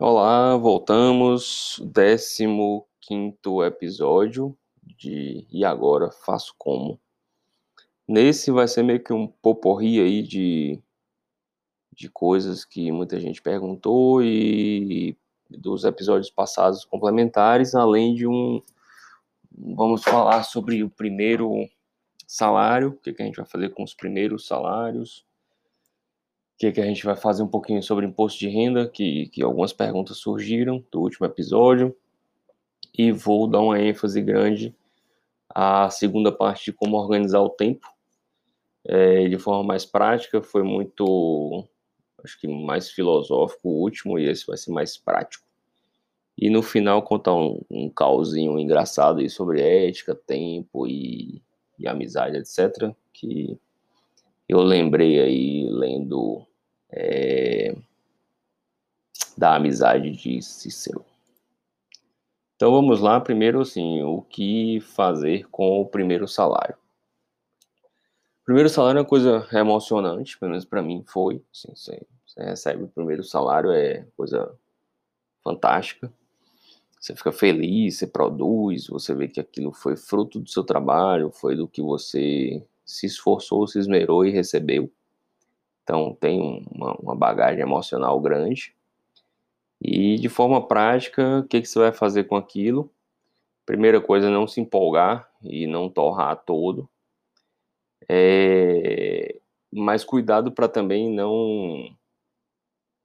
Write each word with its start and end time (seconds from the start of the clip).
Olá, 0.00 0.56
voltamos. 0.56 1.80
15 3.02 3.38
episódio 3.64 4.58
de 4.82 5.46
E 5.48 5.64
Agora 5.64 6.10
Faço 6.10 6.52
Como. 6.58 7.00
Nesse 8.08 8.50
vai 8.50 8.66
ser 8.66 8.82
meio 8.82 9.04
que 9.04 9.12
um 9.12 9.28
poporri 9.28 10.00
aí 10.00 10.22
de, 10.22 10.82
de 11.92 12.10
coisas 12.10 12.64
que 12.64 12.90
muita 12.90 13.20
gente 13.20 13.40
perguntou 13.40 14.20
e 14.24 15.16
dos 15.50 15.84
episódios 15.84 16.30
passados 16.30 16.84
complementares, 16.84 17.74
além 17.74 18.14
de 18.14 18.26
um. 18.26 18.62
Vamos 19.52 20.02
falar 20.02 20.44
sobre 20.44 20.82
o 20.82 20.88
primeiro 20.88 21.68
salário, 22.26 22.90
o 22.90 22.96
que, 22.96 23.12
que 23.12 23.22
a 23.22 23.26
gente 23.26 23.36
vai 23.36 23.46
fazer 23.46 23.70
com 23.70 23.82
os 23.82 23.92
primeiros 23.92 24.46
salários 24.46 25.26
que, 26.60 26.70
que 26.70 26.80
a 26.80 26.84
gente 26.84 27.06
vai 27.06 27.16
fazer 27.16 27.42
um 27.42 27.48
pouquinho 27.48 27.82
sobre 27.82 28.04
imposto 28.04 28.38
de 28.38 28.46
renda, 28.46 28.86
que, 28.86 29.28
que 29.28 29.42
algumas 29.42 29.72
perguntas 29.72 30.18
surgiram 30.18 30.84
do 30.92 31.00
último 31.00 31.26
episódio, 31.26 31.96
e 32.96 33.10
vou 33.10 33.48
dar 33.48 33.60
uma 33.60 33.80
ênfase 33.80 34.20
grande 34.20 34.76
à 35.48 35.88
segunda 35.88 36.30
parte 36.30 36.66
de 36.66 36.72
como 36.74 36.98
organizar 36.98 37.40
o 37.40 37.48
tempo, 37.48 37.88
é, 38.84 39.26
de 39.26 39.38
forma 39.38 39.64
mais 39.64 39.86
prática, 39.86 40.42
foi 40.42 40.62
muito, 40.62 41.64
acho 42.24 42.38
que 42.40 42.48
mais 42.48 42.90
filosófico 42.90 43.68
o 43.68 43.80
último, 43.80 44.18
e 44.18 44.28
esse 44.28 44.46
vai 44.46 44.56
ser 44.56 44.70
mais 44.70 44.96
prático. 44.96 45.44
E 46.36 46.48
no 46.48 46.62
final 46.62 47.02
contar 47.02 47.34
um, 47.34 47.60
um 47.70 47.90
causinho 47.90 48.58
engraçado 48.58 49.20
aí 49.20 49.28
sobre 49.28 49.60
ética, 49.60 50.14
tempo 50.14 50.86
e, 50.86 51.42
e 51.78 51.86
amizade, 51.86 52.36
etc., 52.36 52.94
que 53.12 53.58
eu 54.48 54.60
lembrei 54.62 55.20
aí 55.20 55.68
lendo 55.70 56.46
é, 56.90 57.74
da 59.36 59.56
amizade 59.56 60.10
de 60.10 60.42
Cícero. 60.42 61.04
Então 62.56 62.72
vamos 62.72 63.00
lá, 63.00 63.20
primeiro 63.20 63.60
assim, 63.60 64.02
o 64.02 64.20
que 64.20 64.80
fazer 64.80 65.48
com 65.50 65.80
o 65.80 65.86
primeiro 65.86 66.28
salário? 66.28 66.74
O 68.42 68.44
primeiro 68.44 68.68
salário 68.68 68.98
é 68.98 69.00
uma 69.02 69.08
coisa 69.08 69.48
emocionante, 69.52 70.38
pelo 70.38 70.50
menos 70.50 70.64
para 70.64 70.82
mim 70.82 71.02
foi. 71.06 71.42
Assim, 71.52 71.72
você, 72.30 72.42
recebe 72.42 72.84
o 72.84 72.88
primeiro 72.88 73.24
salário, 73.24 73.72
é 73.72 74.06
coisa 74.16 74.56
fantástica. 75.42 76.12
Você 77.00 77.16
fica 77.16 77.32
feliz, 77.32 77.98
você 77.98 78.06
produz, 78.06 78.86
você 78.86 79.14
vê 79.14 79.26
que 79.26 79.40
aquilo 79.40 79.72
foi 79.72 79.96
fruto 79.96 80.38
do 80.38 80.48
seu 80.48 80.62
trabalho, 80.62 81.30
foi 81.30 81.56
do 81.56 81.66
que 81.66 81.82
você 81.82 82.64
se 82.84 83.06
esforçou, 83.06 83.66
se 83.66 83.78
esmerou 83.78 84.24
e 84.24 84.30
recebeu. 84.30 84.90
Então 85.82 86.16
tem 86.20 86.40
uma, 86.70 86.94
uma 87.00 87.16
bagagem 87.16 87.62
emocional 87.62 88.20
grande. 88.20 88.74
E 89.80 90.16
de 90.16 90.28
forma 90.28 90.66
prática, 90.66 91.40
o 91.40 91.48
que, 91.48 91.60
que 91.62 91.66
você 91.68 91.78
vai 91.78 91.92
fazer 91.92 92.24
com 92.24 92.36
aquilo? 92.36 92.92
Primeira 93.64 94.00
coisa, 94.00 94.30
não 94.30 94.46
se 94.46 94.60
empolgar 94.60 95.28
e 95.42 95.66
não 95.66 95.88
torrar 95.88 96.44
todo. 96.44 96.88
É... 98.08 99.40
Mas 99.72 100.04
cuidado 100.04 100.52
para 100.52 100.68
também 100.68 101.10
não 101.10 101.96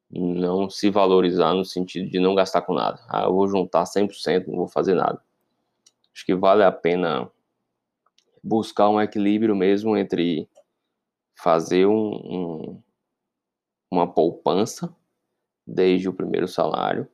não 0.10 0.70
se 0.70 0.90
valorizar 0.90 1.54
no 1.54 1.66
sentido 1.66 2.10
de 2.10 2.20
não 2.20 2.36
gastar 2.36 2.62
com 2.62 2.74
nada. 2.74 3.00
Ah, 3.10 3.24
eu 3.24 3.34
vou 3.34 3.48
juntar 3.48 3.86
100%, 3.86 4.48
não 4.48 4.58
vou 4.58 4.68
fazer 4.68 4.96
nada. 4.96 5.22
Acho 6.14 6.26
que 6.26 6.36
vale 6.36 6.64
a 6.64 6.72
pena 6.72 7.30
buscar 8.44 8.90
um 8.90 9.02
equilíbrio 9.02 9.56
mesmo 9.56 9.98
entre 9.98 10.48
fazer 11.36 11.86
um, 11.86 12.14
um, 12.14 12.84
uma 13.92 14.08
poupança 14.08 14.96
desde 15.66 16.08
o 16.08 16.14
primeiro 16.14 16.48
salário, 16.48 17.08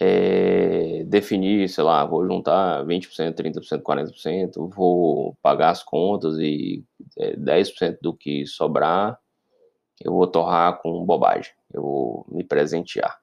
é, 0.00 1.04
definir, 1.04 1.68
sei 1.68 1.84
lá, 1.84 2.04
vou 2.04 2.26
juntar 2.26 2.84
20%, 2.84 3.34
30%, 3.34 3.82
40%, 3.82 4.70
vou 4.74 5.36
pagar 5.42 5.70
as 5.70 5.82
contas 5.82 6.38
e 6.38 6.82
é, 7.18 7.36
10% 7.36 7.98
do 8.00 8.14
que 8.14 8.46
sobrar 8.46 9.18
eu 10.04 10.12
vou 10.12 10.26
torrar 10.26 10.80
com 10.80 11.04
bobagem, 11.04 11.52
eu 11.72 11.82
vou 11.82 12.26
me 12.28 12.44
presentear. 12.44 13.20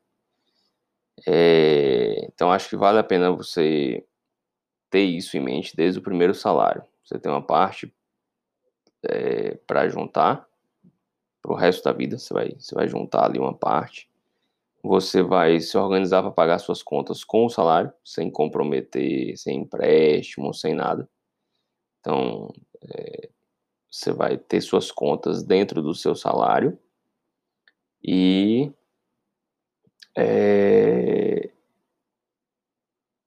É, 1.28 2.26
então 2.26 2.52
acho 2.52 2.70
que 2.70 2.78
vale 2.78 2.98
a 2.98 3.04
pena 3.04 3.32
você 3.32 4.06
ter 4.90 5.04
isso 5.04 5.38
em 5.38 5.42
mente 5.42 5.76
desde 5.76 6.00
o 6.00 6.04
primeiro 6.04 6.34
salário. 6.34 6.84
Você 7.04 7.20
tem 7.20 7.32
uma 7.32 7.42
parte 7.42 7.94
é, 9.04 9.56
para 9.68 9.88
juntar 9.90 10.48
para 11.42 11.52
o 11.52 11.56
resto 11.56 11.84
da 11.84 11.94
vida. 11.94 12.18
Você 12.18 12.34
vai, 12.34 12.56
você 12.58 12.76
vai 12.76 12.88
juntar 12.88 13.26
ali 13.26 13.40
uma 13.40 13.54
parte. 13.54 14.10
Você 14.82 15.22
vai 15.22 15.60
se 15.60 15.78
organizar 15.78 16.22
para 16.22 16.32
pagar 16.32 16.60
suas 16.60 16.82
contas 16.82 17.24
com 17.24 17.46
o 17.46 17.50
salário, 17.50 17.92
sem 18.04 18.32
comprometer, 18.32 19.38
sem 19.38 19.58
empréstimo, 19.62 20.54
sem 20.54 20.74
nada. 20.74 21.10
Então, 22.00 22.54
é, 22.90 23.30
você 23.90 24.12
vai 24.12 24.38
ter 24.38 24.62
suas 24.62 24.92
contas 24.92 25.44
dentro 25.44 25.82
do 25.82 25.96
seu 25.96 26.16
salário 26.16 26.78
e 28.04 28.72
é, 30.18 31.50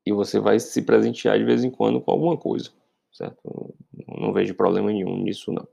e 0.04 0.12
você 0.12 0.40
vai 0.40 0.58
se 0.58 0.82
presentear 0.82 1.38
de 1.38 1.44
vez 1.44 1.64
em 1.64 1.70
quando 1.70 2.00
com 2.00 2.10
alguma 2.10 2.36
coisa, 2.36 2.70
certo? 3.12 3.74
Não 4.08 4.32
vejo 4.32 4.54
problema 4.54 4.90
nenhum 4.90 5.16
nisso, 5.16 5.52
não. 5.52 5.66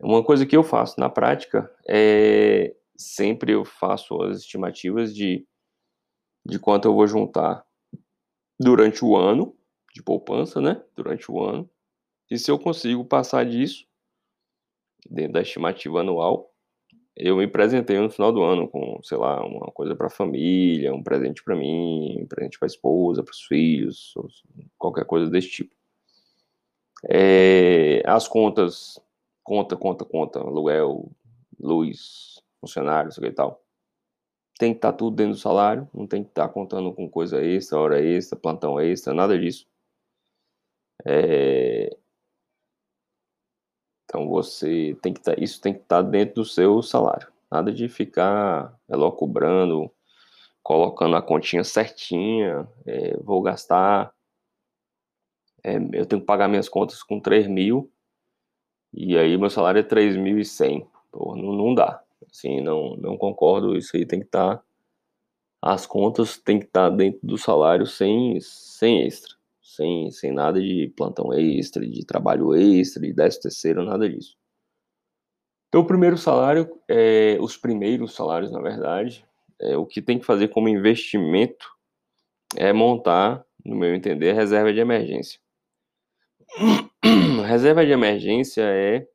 Uma 0.00 0.22
coisa 0.24 0.46
que 0.46 0.56
eu 0.56 0.62
faço 0.62 0.98
na 0.98 1.08
prática 1.08 1.70
é 1.86 2.74
sempre 2.96 3.52
eu 3.52 3.64
faço 3.64 4.20
as 4.22 4.38
estimativas 4.38 5.14
de, 5.14 5.46
de 6.44 6.58
quanto 6.58 6.86
eu 6.86 6.94
vou 6.94 7.06
juntar 7.06 7.64
durante 8.58 9.04
o 9.04 9.16
ano 9.16 9.56
de 9.94 10.02
poupança, 10.02 10.60
né? 10.60 10.82
Durante 10.96 11.30
o 11.30 11.42
ano. 11.42 11.68
E 12.30 12.38
se 12.38 12.50
eu 12.50 12.58
consigo 12.58 13.04
passar 13.04 13.44
disso, 13.46 13.86
dentro 15.08 15.32
da 15.34 15.40
estimativa 15.42 16.00
anual, 16.00 16.52
eu 17.16 17.36
me 17.36 17.48
presentei 17.48 17.98
no 17.98 18.10
final 18.10 18.32
do 18.32 18.42
ano 18.42 18.68
com, 18.68 19.00
sei 19.02 19.18
lá, 19.18 19.44
uma 19.44 19.72
coisa 19.72 19.96
para 19.96 20.06
a 20.06 20.10
família, 20.10 20.94
um 20.94 21.02
presente 21.02 21.42
para 21.42 21.56
mim, 21.56 22.22
um 22.22 22.26
presente 22.26 22.58
para 22.58 22.66
a 22.66 22.70
esposa, 22.70 23.24
para 23.24 23.32
os 23.32 23.42
filhos, 23.42 24.14
qualquer 24.78 25.04
coisa 25.04 25.28
desse 25.28 25.48
tipo. 25.48 25.74
É, 27.08 28.02
as 28.06 28.28
contas, 28.28 29.00
conta, 29.42 29.76
conta, 29.76 30.04
conta, 30.04 30.40
aluguel, 30.40 31.10
luz, 31.58 32.40
funcionários, 32.60 33.18
e 33.18 33.32
tal. 33.32 33.62
Tem 34.58 34.72
que 34.72 34.78
estar 34.78 34.92
tá 34.92 34.98
tudo 34.98 35.16
dentro 35.16 35.32
do 35.34 35.40
salário, 35.40 35.88
não 35.92 36.06
tem 36.06 36.22
que 36.22 36.30
estar 36.30 36.46
tá 36.46 36.52
contando 36.52 36.92
com 36.92 37.08
coisa 37.08 37.42
extra, 37.44 37.78
hora 37.78 38.00
extra, 38.00 38.38
plantão 38.38 38.80
extra, 38.80 39.12
nada 39.12 39.38
disso. 39.38 39.66
É, 41.04 41.96
então 44.08 44.28
você 44.28 44.96
tem 45.02 45.12
que 45.12 45.20
tá, 45.20 45.34
isso 45.36 45.60
tem 45.60 45.74
que 45.74 45.80
estar 45.80 46.00
dentro 46.02 46.36
do 46.36 46.44
seu 46.44 46.82
salário. 46.82 47.28
Nada 47.50 47.70
de 47.70 47.88
ficar 47.88 48.74
é, 48.88 48.94
cobrando, 49.16 49.90
colocando 50.62 51.16
a 51.16 51.22
continha 51.22 51.64
certinha, 51.64 52.66
é, 52.86 53.16
vou 53.18 53.42
gastar 53.42 54.12
é, 55.64 55.76
eu 55.92 56.06
tenho 56.06 56.20
que 56.20 56.26
pagar 56.26 56.48
minhas 56.48 56.68
contas 56.68 57.02
com 57.02 57.20
3 57.20 57.46
mil, 57.46 57.90
e 58.92 59.16
aí 59.18 59.36
meu 59.36 59.50
salário 59.50 59.80
é 59.80 59.82
3.100. 59.82 60.86
Pô, 61.12 61.36
não, 61.36 61.52
não 61.52 61.74
dá. 61.74 62.02
Assim, 62.30 62.60
não, 62.60 62.96
não 62.96 63.16
concordo. 63.16 63.76
Isso 63.76 63.96
aí 63.96 64.06
tem 64.06 64.20
que 64.20 64.26
estar. 64.26 64.56
Tá, 64.56 64.62
as 65.60 65.86
contas 65.86 66.38
tem 66.38 66.58
que 66.58 66.66
estar 66.66 66.90
tá 66.90 66.96
dentro 66.96 67.20
do 67.22 67.36
salário 67.36 67.86
sem, 67.86 68.40
sem 68.40 69.02
extra. 69.02 69.36
Sem, 69.78 70.10
sem 70.10 70.32
nada 70.32 70.60
de 70.60 70.92
plantão 70.96 71.32
extra, 71.32 71.86
de 71.86 72.04
trabalho 72.04 72.52
extra, 72.52 73.00
de 73.00 73.12
décimo 73.12 73.42
terceiro, 73.42 73.84
nada 73.84 74.10
disso. 74.10 74.36
Então, 75.68 75.82
o 75.82 75.86
primeiro 75.86 76.18
salário, 76.18 76.68
é, 76.88 77.38
os 77.40 77.56
primeiros 77.56 78.12
salários, 78.12 78.50
na 78.50 78.60
verdade, 78.60 79.24
é, 79.60 79.76
o 79.76 79.86
que 79.86 80.02
tem 80.02 80.18
que 80.18 80.26
fazer 80.26 80.48
como 80.48 80.68
investimento 80.68 81.70
é 82.56 82.72
montar, 82.72 83.46
no 83.64 83.76
meu 83.76 83.94
entender, 83.94 84.32
reserva 84.32 84.72
de 84.72 84.80
emergência. 84.80 85.38
Reserva 87.46 87.86
de 87.86 87.92
emergência 87.92 88.62
é 88.62 89.06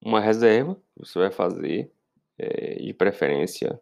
uma 0.00 0.20
reserva 0.20 0.76
que 0.76 1.04
você 1.04 1.18
vai 1.18 1.32
fazer, 1.32 1.90
é, 2.38 2.74
de 2.76 2.94
preferência 2.94 3.80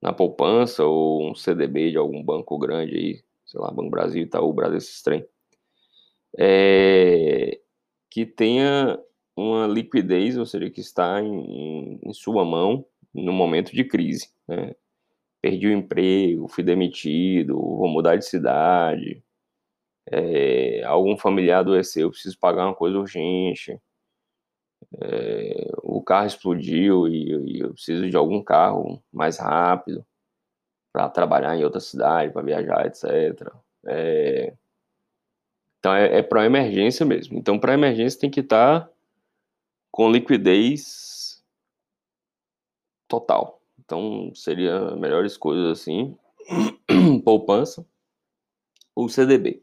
na 0.00 0.12
poupança 0.12 0.84
ou 0.84 1.28
um 1.28 1.34
CDB 1.34 1.90
de 1.90 1.96
algum 1.96 2.22
banco 2.22 2.56
grande 2.56 2.94
aí, 2.96 3.29
sei 3.50 3.60
lá, 3.60 3.70
Banco 3.70 3.90
Brasil, 3.90 4.22
Itaú, 4.22 4.52
Brasil, 4.52 4.78
esses 4.78 5.02
trem, 5.02 5.26
é, 6.38 7.60
que 8.08 8.24
tenha 8.24 8.98
uma 9.36 9.66
liquidez, 9.66 10.38
ou 10.38 10.46
seja, 10.46 10.70
que 10.70 10.80
está 10.80 11.20
em, 11.20 11.98
em, 12.02 12.12
sua 12.12 12.44
mão 12.44 12.84
no 13.12 13.32
momento 13.32 13.72
de 13.72 13.84
crise. 13.84 14.30
Né? 14.46 14.74
perdi 15.40 15.68
o 15.68 15.72
emprego, 15.72 16.48
fui 16.48 16.62
demitido, 16.62 17.54
vou 17.54 17.88
mudar 17.88 18.16
de 18.16 18.26
cidade, 18.26 19.24
é, 20.10 20.82
algum 20.84 21.16
familiar 21.16 21.60
adoeceu, 21.60 22.08
eu 22.08 22.10
preciso 22.10 22.38
pagar 22.38 22.66
uma 22.66 22.74
coisa 22.74 22.98
urgente, 22.98 23.80
é, 25.00 25.70
o 25.82 26.02
carro 26.02 26.26
explodiu 26.26 27.08
e, 27.08 27.56
e, 27.56 27.60
eu 27.60 27.72
preciso 27.72 28.08
de 28.08 28.16
algum 28.16 28.42
carro 28.42 29.02
mais 29.12 29.38
rápido 29.38 30.04
para 30.92 31.08
trabalhar 31.08 31.56
em 31.56 31.64
outra 31.64 31.80
cidade, 31.80 32.32
para 32.32 32.42
viajar, 32.42 32.86
etc. 32.86 33.52
É, 33.86 34.52
então 35.78 35.94
é, 35.94 36.18
é 36.18 36.22
para 36.22 36.46
emergência 36.46 37.04
mesmo. 37.06 37.38
Então 37.38 37.58
para 37.58 37.74
emergência 37.74 38.20
tem 38.20 38.30
que 38.30 38.40
estar 38.40 38.80
tá 38.80 38.92
com 39.90 40.10
liquidez 40.10 41.42
total. 43.08 43.60
Então 43.78 44.32
seria 44.34 44.94
melhores 44.96 45.36
coisas 45.36 45.80
assim, 45.80 46.16
poupança 47.24 47.84
ou 48.94 49.08
CDB. 49.08 49.62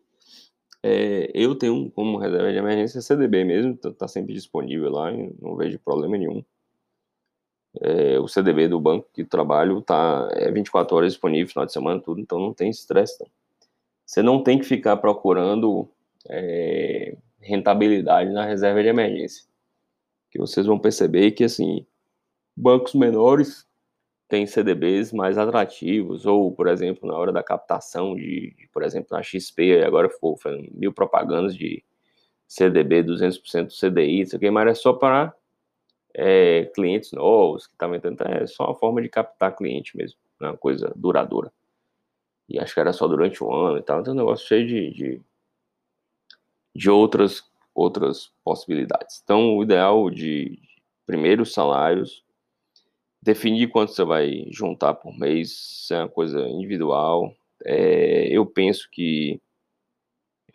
É, 0.84 1.32
eu 1.34 1.56
tenho 1.56 1.90
como 1.92 2.18
reserva 2.18 2.52
de 2.52 2.58
emergência 2.58 3.02
CDB 3.02 3.44
mesmo, 3.44 3.74
está 3.74 3.92
tá 3.92 4.08
sempre 4.08 4.34
disponível 4.34 4.92
lá, 4.92 5.12
não 5.12 5.56
vejo 5.56 5.80
problema 5.80 6.18
nenhum. 6.18 6.44
É, 7.82 8.20
o 8.20 8.28
CDB 8.28 8.68
do 8.68 8.80
banco 8.80 9.08
que 9.14 9.24
trabalho 9.24 9.82
tá 9.82 10.28
é 10.32 10.52
24 10.52 10.96
horas 10.96 11.14
disponível, 11.14 11.50
final 11.50 11.66
de 11.66 11.74
semana, 11.74 12.02
tudo, 12.02 12.20
então 12.20 12.40
não 12.40 12.54
tem 12.54 12.70
estresse. 12.70 13.24
Você 14.06 14.22
não 14.22 14.42
tem 14.42 14.58
que 14.58 14.66
ficar 14.66 14.98
procurando 14.98 15.88
é, 16.30 17.16
rentabilidade 17.40 18.32
na 18.32 18.46
reserva 18.46 18.82
de 18.82 18.90
emergência. 18.90 19.46
Que 20.32 20.40
vocês 20.40 20.66
vão 20.66 20.80
perceber 20.80 21.32
que 21.32 21.44
assim, 21.44 21.86
bancos 22.56 22.94
menores 22.94 23.68
têm 24.28 24.46
CDBs 24.46 25.14
mais 25.14 25.38
atrativos, 25.38 26.26
ou, 26.26 26.52
por 26.52 26.68
exemplo, 26.68 27.08
na 27.08 27.16
hora 27.16 27.32
da 27.32 27.44
captação 27.44 28.16
de, 28.16 28.54
de 28.58 28.68
por 28.74 28.84
exemplo, 28.84 29.10
na 29.12 29.24
XP, 29.24 29.84
agora 29.84 30.10
ficou 30.10 30.38
mil 30.74 30.92
propagandas 30.92 31.56
de 31.56 31.84
CDB, 32.48 33.04
200% 33.04 33.70
CDI, 33.70 34.22
isso 34.22 34.36
aqui, 34.36 34.50
mas 34.50 34.68
é 34.68 34.74
só 34.74 34.94
para 34.94 35.34
é, 36.18 36.66
clientes 36.74 37.12
novos 37.12 37.68
que 37.68 37.74
estavam 37.74 37.96
entrando, 37.96 38.20
é 38.24 38.48
só 38.48 38.66
uma 38.66 38.76
forma 38.76 39.00
de 39.04 39.08
captar 39.08 39.56
cliente 39.56 39.96
mesmo, 39.96 40.18
é 40.42 40.46
uma 40.46 40.58
coisa 40.58 40.92
duradoura. 40.96 41.54
E 42.50 42.58
acho 42.60 42.74
que 42.74 42.80
era 42.80 42.92
só 42.92 43.08
durante 43.08 43.44
um 43.44 43.54
ano 43.54 43.78
e 43.78 43.84
tal, 43.84 44.02
então 44.02 44.14
é 44.14 44.16
um 44.16 44.20
negócio 44.20 44.48
cheio 44.48 44.68
de, 44.68 44.92
de, 44.92 45.22
de 46.76 46.90
outras, 46.90 47.44
outras 47.76 48.32
possibilidades. 48.44 49.22
Então, 49.24 49.56
o 49.56 49.64
ideal 49.64 50.10
de 50.10 50.60
primeiros 51.06 51.54
salários 51.54 52.26
definir 53.22 53.68
quanto 53.70 53.92
você 53.92 54.04
vai 54.04 54.48
juntar 54.50 54.96
por 54.96 55.16
mês 55.16 55.88
é 55.92 56.00
uma 56.00 56.10
coisa 56.10 56.40
individual. 56.48 57.36
É, 57.64 58.28
eu 58.30 58.46
penso 58.46 58.90
que 58.90 59.40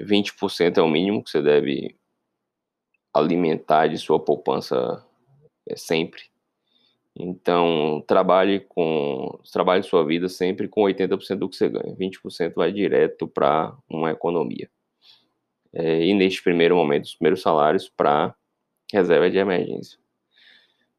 20% 0.01 0.79
é 0.79 0.83
o 0.83 0.89
mínimo 0.89 1.23
que 1.23 1.31
você 1.31 1.41
deve 1.41 1.95
alimentar 3.15 3.89
de 3.89 3.99
sua 3.99 4.19
poupança 4.19 5.05
é, 5.69 5.77
sempre. 5.77 6.23
Então, 7.15 8.03
trabalhe 8.07 8.61
com 8.61 9.39
trabalhe 9.53 9.83
sua 9.83 10.05
vida 10.05 10.29
sempre 10.29 10.67
com 10.67 10.83
80% 10.83 11.37
do 11.37 11.49
que 11.49 11.57
você 11.57 11.69
ganha. 11.69 11.95
20% 11.95 12.55
vai 12.55 12.73
direto 12.73 13.29
para 13.29 13.77
uma 13.89 14.11
economia. 14.11 14.71
É, 15.75 16.05
e 16.05 16.15
neste 16.15 16.43
primeiro 16.43 16.77
momento, 16.77 17.05
os 17.05 17.15
primeiros 17.15 17.43
salários 17.43 17.89
para 17.89 18.35
reserva 18.93 19.31
de 19.31 19.39
emergência. 19.39 19.99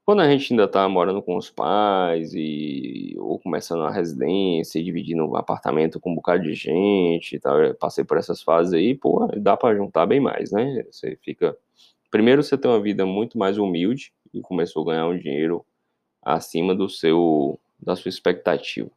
Quando 0.06 0.20
a 0.22 0.30
gente 0.30 0.52
ainda 0.52 0.68
tá 0.68 0.88
morando 0.90 1.22
com 1.22 1.38
os 1.38 1.50
pais 1.50 2.34
e 2.34 3.16
ou 3.18 3.40
começando 3.40 3.80
uma 3.80 3.92
residência 3.92 4.78
e 4.78 4.84
dividindo 4.84 5.24
um 5.26 5.36
apartamento 5.38 6.00
com 6.00 6.12
um 6.12 6.16
bocado 6.16 6.44
de 6.44 6.54
gente 6.54 7.40
eu 7.42 7.76
passei 7.76 8.04
por 8.04 8.18
essas 8.18 8.42
fases 8.42 8.74
aí, 8.74 8.96
pô, 8.96 9.28
dá 9.38 9.56
para 9.56 9.78
juntar 9.78 10.06
bem 10.06 10.20
mais, 10.20 10.52
né? 10.52 10.84
Você 10.92 11.18
fica 11.22 11.58
primeiro 12.12 12.44
você 12.44 12.58
tem 12.58 12.70
uma 12.70 12.82
vida 12.82 13.06
muito 13.06 13.38
mais 13.38 13.58
humilde 13.58 14.12
e 14.34 14.42
começou 14.42 14.84
a 14.84 14.94
ganhar 14.94 15.08
um 15.08 15.18
dinheiro 15.18 15.66
acima 16.22 16.74
do 16.76 16.90
seu 16.90 17.60
da 17.80 17.96
sua 17.96 18.10
expectativa. 18.10 18.90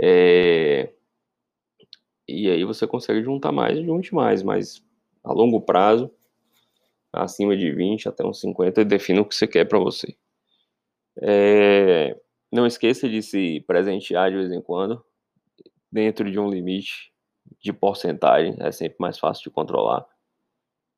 É... 0.00 0.92
E 2.28 2.48
aí 2.50 2.64
você 2.64 2.86
consegue 2.86 3.22
juntar 3.22 3.52
mais, 3.52 3.78
junte 3.84 4.14
mais, 4.14 4.42
mas 4.42 4.84
a 5.24 5.32
longo 5.32 5.60
prazo 5.60 6.10
acima 7.12 7.56
de 7.56 7.70
20 7.72 8.08
até 8.08 8.24
uns 8.24 8.40
50 8.40 8.80
e 8.80 8.84
defina 8.84 9.20
o 9.20 9.24
que 9.24 9.34
você 9.34 9.46
quer 9.46 9.64
para 9.64 9.78
você. 9.78 10.14
É, 11.20 12.16
não 12.52 12.66
esqueça 12.66 13.08
de 13.08 13.22
se 13.22 13.60
presentear 13.66 14.30
de 14.30 14.36
vez 14.36 14.52
em 14.52 14.60
quando, 14.60 15.04
dentro 15.90 16.30
de 16.30 16.38
um 16.38 16.48
limite 16.48 17.12
de 17.60 17.72
porcentagem, 17.72 18.56
é 18.60 18.70
sempre 18.70 18.96
mais 19.00 19.18
fácil 19.18 19.44
de 19.44 19.50
controlar, 19.50 20.06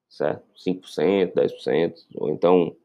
certo? 0.08 0.44
5%, 0.56 1.32
10%, 1.32 1.94
ou 2.16 2.30
então 2.30 2.76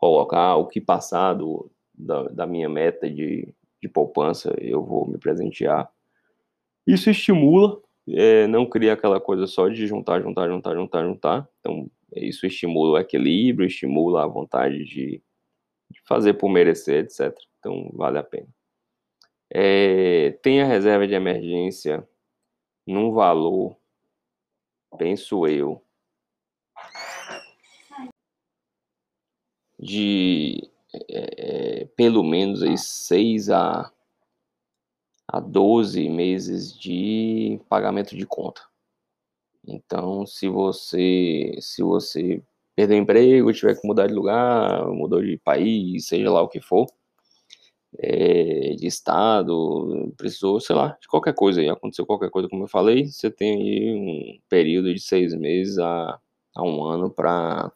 colocar 0.00 0.56
o 0.56 0.66
que 0.66 0.80
passar 0.80 1.34
do, 1.34 1.70
da, 1.94 2.22
da 2.28 2.46
minha 2.46 2.70
meta 2.70 3.08
de, 3.08 3.54
de 3.82 3.88
poupança, 3.88 4.56
eu 4.58 4.82
vou 4.82 5.06
me 5.06 5.18
presentear. 5.18 5.90
Isso 6.86 7.10
estimula, 7.10 7.78
é, 8.08 8.46
não 8.46 8.64
cria 8.64 8.94
aquela 8.94 9.20
coisa 9.20 9.46
só 9.46 9.68
de 9.68 9.86
juntar, 9.86 10.22
juntar, 10.22 10.48
juntar, 10.48 10.74
juntar, 10.74 11.04
juntar. 11.04 11.48
Então, 11.60 11.90
isso 12.16 12.46
estimula 12.46 12.92
o 12.92 12.98
equilíbrio, 12.98 13.66
estimula 13.66 14.24
a 14.24 14.26
vontade 14.26 14.84
de, 14.84 15.22
de 15.90 16.00
fazer 16.08 16.32
por 16.32 16.48
merecer, 16.48 17.04
etc. 17.04 17.36
Então, 17.58 17.90
vale 17.92 18.16
a 18.16 18.22
pena. 18.22 18.48
É, 19.52 20.30
tem 20.42 20.62
a 20.62 20.66
reserva 20.66 21.06
de 21.06 21.12
emergência 21.12 22.08
num 22.86 23.12
valor, 23.12 23.76
penso 24.96 25.46
eu, 25.46 25.84
de 29.80 30.68
é, 31.08 31.80
é 31.82 31.84
pelo 31.96 32.22
menos 32.22 32.62
aí 32.62 32.76
6 32.76 33.50
a, 33.50 33.90
a 35.28 35.40
12 35.40 36.08
meses 36.08 36.78
de 36.78 37.60
pagamento 37.68 38.16
de 38.16 38.26
conta. 38.26 38.62
Então, 39.66 40.26
se 40.26 40.48
você 40.48 41.56
se 41.60 41.82
você 41.82 42.42
perder 42.76 42.94
o 42.96 42.98
emprego, 43.02 43.52
tiver 43.52 43.74
que 43.80 43.86
mudar 43.86 44.06
de 44.06 44.14
lugar, 44.14 44.86
mudou 44.88 45.22
de 45.22 45.36
país, 45.38 46.06
seja 46.06 46.30
lá 46.30 46.42
o 46.42 46.48
que 46.48 46.60
for, 46.60 46.86
é, 47.98 48.74
de 48.76 48.86
estado, 48.86 50.12
precisou, 50.16 50.60
sei 50.60 50.76
lá, 50.76 50.96
de 51.00 51.08
qualquer 51.08 51.34
coisa 51.34 51.60
aí, 51.60 51.68
aconteceu 51.68 52.06
qualquer 52.06 52.30
coisa, 52.30 52.48
como 52.48 52.64
eu 52.64 52.68
falei, 52.68 53.06
você 53.06 53.30
tem 53.30 53.60
aí 53.60 53.92
um 53.94 54.40
período 54.48 54.92
de 54.94 55.00
seis 55.00 55.34
meses 55.34 55.78
a, 55.78 56.18
a 56.54 56.62
um 56.62 56.84
ano 56.84 57.10
para 57.10 57.72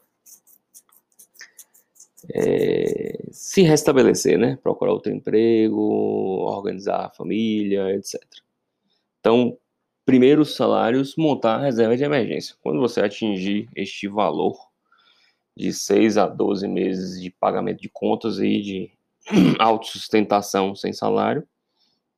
é, 2.33 3.27
se 3.31 3.61
restabelecer, 3.61 4.37
né? 4.37 4.57
Procurar 4.61 4.91
outro 4.91 5.11
emprego, 5.11 5.81
organizar 6.41 7.05
a 7.05 7.09
família, 7.09 7.93
etc. 7.95 8.21
Então, 9.19 9.57
primeiros 10.05 10.55
salários, 10.55 11.15
montar 11.17 11.55
a 11.55 11.63
reserva 11.63 11.97
de 11.97 12.03
emergência. 12.03 12.55
Quando 12.61 12.79
você 12.79 13.01
atingir 13.01 13.67
este 13.75 14.07
valor 14.07 14.55
de 15.57 15.73
6 15.73 16.17
a 16.17 16.27
12 16.27 16.67
meses 16.67 17.21
de 17.21 17.31
pagamento 17.31 17.81
de 17.81 17.89
contas 17.89 18.39
e 18.39 18.61
de 18.61 18.91
autossustentação 19.59 20.75
sem 20.75 20.93
salário, 20.93 21.47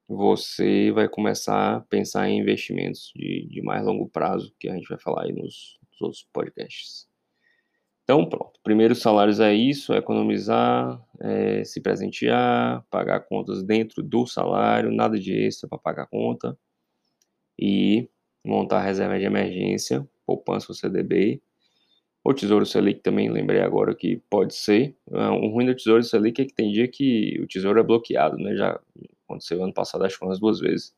você 0.08 0.92
vai 0.92 1.08
começar 1.08 1.78
a 1.78 1.80
pensar 1.82 2.30
em 2.30 2.40
investimentos 2.40 3.12
de, 3.16 3.48
de 3.50 3.62
mais 3.62 3.86
longo 3.86 4.08
prazo, 4.10 4.54
que 4.60 4.70
a 4.70 4.74
gente 4.74 4.88
vai 4.88 5.00
falar 5.00 5.24
aí 5.24 5.34
nos, 5.34 5.78
nos 5.92 6.02
outros 6.02 6.28
podcasts. 6.32 7.07
Então, 8.08 8.26
pronto. 8.26 8.58
Primeiros 8.64 9.02
salários 9.02 9.42
é 9.42 9.54
isso: 9.54 9.94
é 9.94 9.98
economizar, 9.98 10.98
é 11.20 11.66
se 11.66 11.82
presentear, 11.82 12.82
pagar 12.90 13.20
contas 13.22 13.62
dentro 13.62 14.02
do 14.02 14.26
salário, 14.26 14.90
nada 14.94 15.20
de 15.20 15.34
extra 15.34 15.68
para 15.68 15.78
pagar 15.78 16.08
conta 16.08 16.58
e 17.60 18.10
montar 18.46 18.82
reserva 18.82 19.20
de 19.20 19.26
emergência, 19.26 20.08
poupança 20.26 20.68
ou 20.70 20.76
CDB. 20.76 21.42
O 22.24 22.34
Tesouro 22.34 22.66
Selic 22.66 23.02
também 23.02 23.30
lembrei 23.30 23.62
agora 23.62 23.96
que 23.96 24.18
pode 24.30 24.56
ser. 24.56 24.96
O 25.08 25.18
é, 25.18 25.28
ruim 25.52 25.66
do 25.66 25.76
Tesouro 25.76 26.04
Selic 26.04 26.42
é 26.42 26.46
que 26.46 26.54
tem 26.54 26.72
dia 26.72 26.88
que 26.88 27.40
o 27.42 27.48
Tesouro 27.48 27.80
é 27.80 27.84
bloqueado, 27.84 28.38
né? 28.38 28.56
Já 28.56 28.80
aconteceu 29.26 29.64
ano 29.64 29.74
passado, 29.74 30.06
acho 30.06 30.20
que 30.20 30.26
umas 30.26 30.40
duas 30.40 30.60
vezes. 30.60 30.96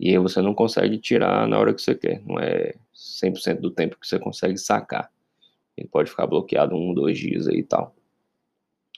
E 0.00 0.10
aí 0.10 0.18
você 0.18 0.42
não 0.42 0.54
consegue 0.54 0.98
tirar 0.98 1.46
na 1.48 1.58
hora 1.58 1.74
que 1.74 1.82
você 1.82 1.94
quer. 1.94 2.22
Não 2.26 2.38
é 2.38 2.74
100% 2.94 3.60
do 3.60 3.70
tempo 3.70 3.98
que 4.00 4.06
você 4.06 4.18
consegue 4.18 4.58
sacar. 4.58 5.11
Ele 5.76 5.88
pode 5.88 6.10
ficar 6.10 6.26
bloqueado 6.26 6.76
um, 6.76 6.92
dois 6.92 7.18
dias 7.18 7.48
aí 7.48 7.58
e 7.58 7.64
tal. 7.64 7.94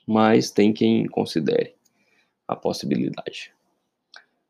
Mas 0.07 0.50
tem 0.50 0.73
quem 0.73 1.07
considere 1.07 1.75
a 2.47 2.54
possibilidade. 2.54 3.52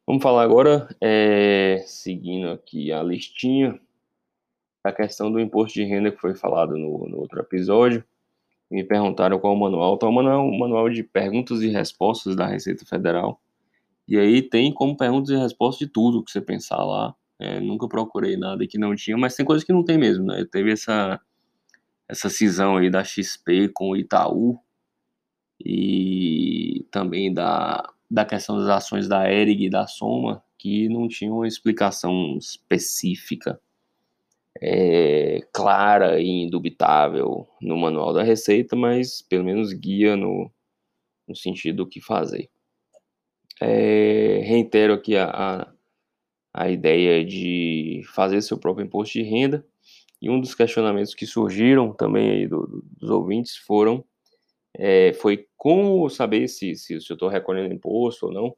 Vamos 0.07 0.23
falar 0.23 0.43
agora, 0.43 0.89
é, 1.01 1.83
seguindo 1.87 2.51
aqui 2.51 2.93
a 2.93 3.03
listinha, 3.03 3.81
a 4.83 4.93
questão 4.93 5.33
do 5.33 5.41
imposto 5.41 5.75
de 5.75 5.85
renda 5.85 6.11
que 6.11 6.21
foi 6.21 6.35
falado 6.35 6.77
no, 6.77 7.09
no 7.09 7.19
outro 7.19 7.41
episódio. 7.41 8.05
Me 8.71 8.85
perguntaram 8.85 9.39
qual 9.39 9.55
o 9.55 9.59
manual. 9.59 9.95
Então, 9.95 10.11
o 10.11 10.13
manual 10.13 10.47
um 10.47 10.59
manual 10.59 10.91
de 10.91 11.03
perguntas 11.03 11.63
e 11.63 11.69
respostas 11.69 12.37
da 12.37 12.47
Receita 12.47 12.85
Federal. 12.85 13.41
E 14.07 14.19
aí 14.19 14.43
tem 14.43 14.73
como 14.73 14.97
perguntas 14.97 15.31
e 15.31 15.37
respostas 15.37 15.87
de 15.87 15.93
tudo 15.93 16.23
que 16.23 16.31
você 16.31 16.41
pensar 16.41 16.85
lá. 16.85 17.15
É, 17.39 17.59
nunca 17.61 17.89
procurei 17.89 18.37
nada 18.37 18.67
que 18.67 18.79
não 18.79 18.95
tinha, 18.95 19.17
mas 19.17 19.35
tem 19.35 19.45
coisas 19.45 19.65
que 19.65 19.73
não 19.73 19.83
tem 19.83 19.97
mesmo, 19.97 20.25
né? 20.27 20.45
Teve 20.51 20.73
essa, 20.73 21.21
essa 22.09 22.29
cisão 22.29 22.77
aí 22.77 22.91
da 22.91 23.03
XP 23.03 23.69
com 23.69 23.91
o 23.91 23.97
Itaú 23.97 24.59
e 25.65 26.87
também 26.91 27.33
da, 27.33 27.83
da 28.11 28.25
questão 28.25 28.59
das 28.59 28.69
ações 28.69 29.09
da 29.09 29.31
ERG 29.31 29.67
e 29.67 29.71
da 29.71 29.87
Soma, 29.87 30.43
que 30.59 30.89
não 30.89 31.09
tinha 31.09 31.33
uma 31.33 31.49
explicação 31.49 32.37
específica, 32.39 33.61
é, 34.61 35.41
clara 35.53 36.21
e 36.21 36.29
indubitável 36.29 37.49
no 37.61 37.77
manual 37.77 38.13
da 38.13 38.23
Receita, 38.23 38.77
mas 38.77 39.21
pelo 39.23 39.45
menos 39.45 39.73
guia 39.73 40.17
no, 40.17 40.51
no 41.27 41.35
sentido 41.35 41.85
do 41.85 41.89
que 41.89 42.01
fazer. 42.01 42.49
É, 43.61 44.41
reitero 44.45 44.95
aqui 44.95 45.17
a, 45.17 45.31
a, 45.31 45.73
a, 46.53 46.71
ideia 46.71 47.25
de 47.25 48.03
fazer 48.13 48.43
seu 48.43 48.59
próprio 48.59 48.85
imposto 48.85 49.15
de 49.15 49.23
renda. 49.23 49.65
E 50.21 50.31
um 50.31 50.41
dos 50.41 50.55
questionamentos 50.55 51.15
que 51.15 51.27
surgiram 51.27 51.93
também 51.93 52.31
aí 52.31 52.47
do, 52.47 52.83
dos 52.99 53.11
ouvintes 53.11 53.57
foram 53.57 54.05
é, 54.77 55.13
foi 55.15 55.47
como 55.57 56.09
saber 56.09 56.49
se, 56.49 56.75
se, 56.75 57.01
se 57.01 57.13
eu 57.13 57.15
estou 57.15 57.29
recolhendo 57.29 57.73
imposto 57.73 58.27
ou 58.27 58.33
não. 58.33 58.57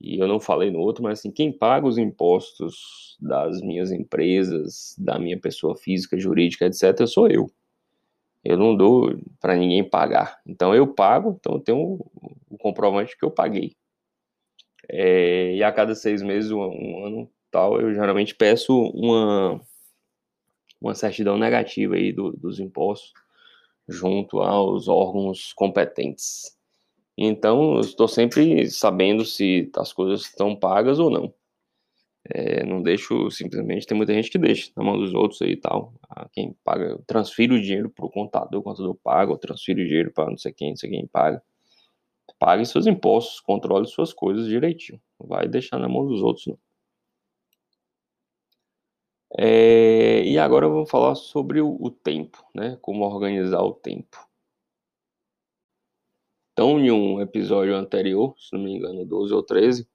E 0.00 0.18
eu 0.18 0.26
não 0.26 0.40
falei 0.40 0.70
no 0.70 0.80
outro, 0.80 1.02
mas 1.02 1.20
assim, 1.20 1.30
quem 1.30 1.52
paga 1.52 1.86
os 1.86 1.96
impostos 1.96 3.16
das 3.20 3.60
minhas 3.60 3.92
empresas, 3.92 4.94
da 4.98 5.18
minha 5.18 5.38
pessoa 5.38 5.76
física, 5.76 6.18
jurídica, 6.18 6.66
etc., 6.66 7.06
sou 7.06 7.28
eu. 7.28 7.50
Eu 8.44 8.58
não 8.58 8.76
dou 8.76 9.16
para 9.40 9.56
ninguém 9.56 9.88
pagar. 9.88 10.38
Então 10.46 10.74
eu 10.74 10.86
pago, 10.86 11.36
então 11.38 11.54
eu 11.54 11.60
tenho 11.60 11.78
o, 11.78 12.36
o 12.50 12.58
comprovante 12.58 13.16
que 13.16 13.24
eu 13.24 13.30
paguei. 13.30 13.74
É, 14.88 15.54
e 15.54 15.62
a 15.62 15.72
cada 15.72 15.94
seis 15.94 16.22
meses, 16.22 16.50
um, 16.50 16.60
um, 16.60 17.06
ano 17.06 17.30
tal, 17.50 17.80
eu 17.80 17.94
geralmente 17.94 18.34
peço 18.34 18.76
uma, 18.90 19.58
uma 20.86 20.94
certidão 20.94 21.36
negativa 21.38 21.94
aí 21.94 22.12
do, 22.12 22.32
dos 22.32 22.60
impostos 22.60 23.12
junto 23.88 24.40
aos 24.40 24.88
órgãos 24.88 25.52
competentes. 25.52 26.56
Então, 27.16 27.74
eu 27.74 27.80
estou 27.80 28.08
sempre 28.08 28.68
sabendo 28.70 29.24
se 29.24 29.70
as 29.76 29.92
coisas 29.92 30.22
estão 30.22 30.56
pagas 30.56 30.98
ou 30.98 31.10
não. 31.10 31.32
É, 32.26 32.64
não 32.64 32.82
deixo 32.82 33.30
simplesmente, 33.30 33.86
tem 33.86 33.96
muita 33.96 34.14
gente 34.14 34.30
que 34.30 34.38
deixa 34.38 34.72
na 34.74 34.82
mão 34.82 34.98
dos 34.98 35.12
outros 35.12 35.42
aí 35.42 35.52
e 35.52 35.56
tal. 35.56 35.92
Ah, 36.08 36.26
quem 36.32 36.56
paga, 36.64 36.84
eu 36.84 37.02
transfiro 37.06 37.54
o 37.54 37.60
dinheiro 37.60 37.90
para 37.90 38.06
o 38.06 38.10
contador, 38.10 38.60
o 38.60 38.62
contador 38.62 38.94
paga, 38.94 39.32
eu 39.32 39.36
transfiro 39.36 39.82
o 39.82 39.86
dinheiro 39.86 40.10
para 40.10 40.30
não 40.30 40.38
sei 40.38 40.52
quem, 40.52 40.70
não 40.70 40.76
sei 40.76 40.88
quem 40.88 41.06
paga 41.06 41.42
pague 42.38 42.64
seus 42.66 42.86
impostos, 42.86 43.40
controle 43.40 43.86
suas 43.86 44.12
coisas 44.12 44.46
direitinho. 44.46 45.00
Não 45.18 45.26
vai 45.26 45.48
deixar 45.48 45.78
na 45.78 45.88
mão 45.88 46.06
dos 46.06 46.22
outros, 46.22 46.46
não. 46.46 46.58
É, 49.36 50.22
e 50.24 50.38
agora 50.38 50.68
vou 50.68 50.86
falar 50.86 51.14
sobre 51.16 51.60
o, 51.60 51.76
o, 51.80 51.90
tempo, 51.90 52.44
né? 52.54 52.78
Como 52.80 53.04
organizar 53.04 53.62
o 53.62 53.72
tempo. 53.74 54.16
Então, 56.52 56.78
em 56.78 56.90
um 56.90 57.20
episódio 57.20 57.74
anterior, 57.74 58.34
se 58.38 58.52
não 58.56 58.62
me 58.62 58.76
engano, 58.76 59.04
12 59.04 59.34
ou 59.34 59.42
13, 59.42 59.88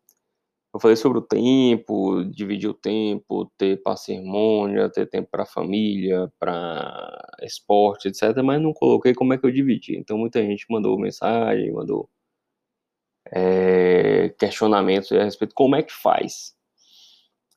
eu 0.74 0.80
falei 0.80 0.96
sobre 0.98 1.20
o 1.20 1.22
tempo, 1.22 2.24
dividir 2.26 2.70
o 2.70 2.74
tempo, 2.74 3.52
ter 3.58 3.82
parcimônia, 3.82 4.90
ter 4.92 5.08
tempo 5.08 5.30
para 5.32 5.46
família, 5.46 6.32
para 6.40 7.26
esporte, 7.44 8.10
etc. 8.10 8.44
Mas 8.44 8.62
não 8.62 8.74
coloquei 8.74 9.14
como 9.16 9.34
é 9.34 9.38
que 9.38 9.46
eu 9.46 9.52
dividi. 9.52 9.98
Então, 9.98 10.18
muita 10.18 10.42
gente 10.44 10.66
mandou 10.70 11.00
mensagem, 11.00 11.72
mandou 11.72 12.10
é, 13.32 14.30
questionamentos 14.38 15.12
a 15.12 15.24
respeito 15.24 15.52
de 15.52 15.56
como 15.56 15.76
é 15.76 15.84
que 15.84 15.94
faz. 15.94 16.56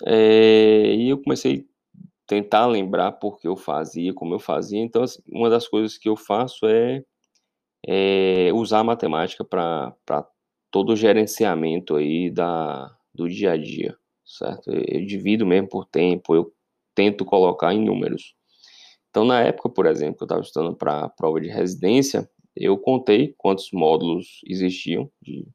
É, 0.05 0.95
e 0.95 1.11
eu 1.11 1.23
comecei 1.23 1.67
tentar 2.33 2.67
lembrar 2.67 3.13
porque 3.13 3.47
eu 3.47 3.55
fazia, 3.55 4.15
como 4.15 4.35
eu 4.35 4.39
fazia. 4.39 4.81
Então, 4.81 5.05
uma 5.29 5.51
das 5.51 5.69
coisas 5.69 5.99
que 5.99 6.09
eu 6.09 6.17
faço 6.17 6.67
é, 6.67 7.05
é 7.87 8.51
usar 8.55 8.79
a 8.79 8.85
matemática 8.85 9.45
para 9.45 9.95
todo 10.71 10.95
o 10.95 10.97
gerenciamento 10.97 11.95
aí 11.95 12.31
da, 12.31 12.91
do 13.15 13.29
dia 13.29 13.53
a 13.53 13.57
dia, 13.59 13.95
certo? 14.25 14.71
Eu 14.71 15.05
divido 15.05 15.45
mesmo 15.45 15.69
por 15.69 15.85
tempo, 15.85 16.35
eu 16.35 16.51
tento 16.95 17.23
colocar 17.23 17.75
em 17.75 17.85
números. 17.85 18.35
Então, 19.11 19.27
na 19.27 19.43
época, 19.43 19.69
por 19.69 19.85
exemplo, 19.85 20.17
que 20.17 20.23
eu 20.23 20.27
estava 20.27 20.41
estudando 20.41 20.75
para 20.75 21.05
a 21.05 21.09
prova 21.11 21.39
de 21.39 21.49
residência, 21.49 22.27
eu 22.57 22.79
contei 22.79 23.35
quantos 23.37 23.71
módulos 23.73 24.41
existiam 24.47 25.11
de 25.21 25.47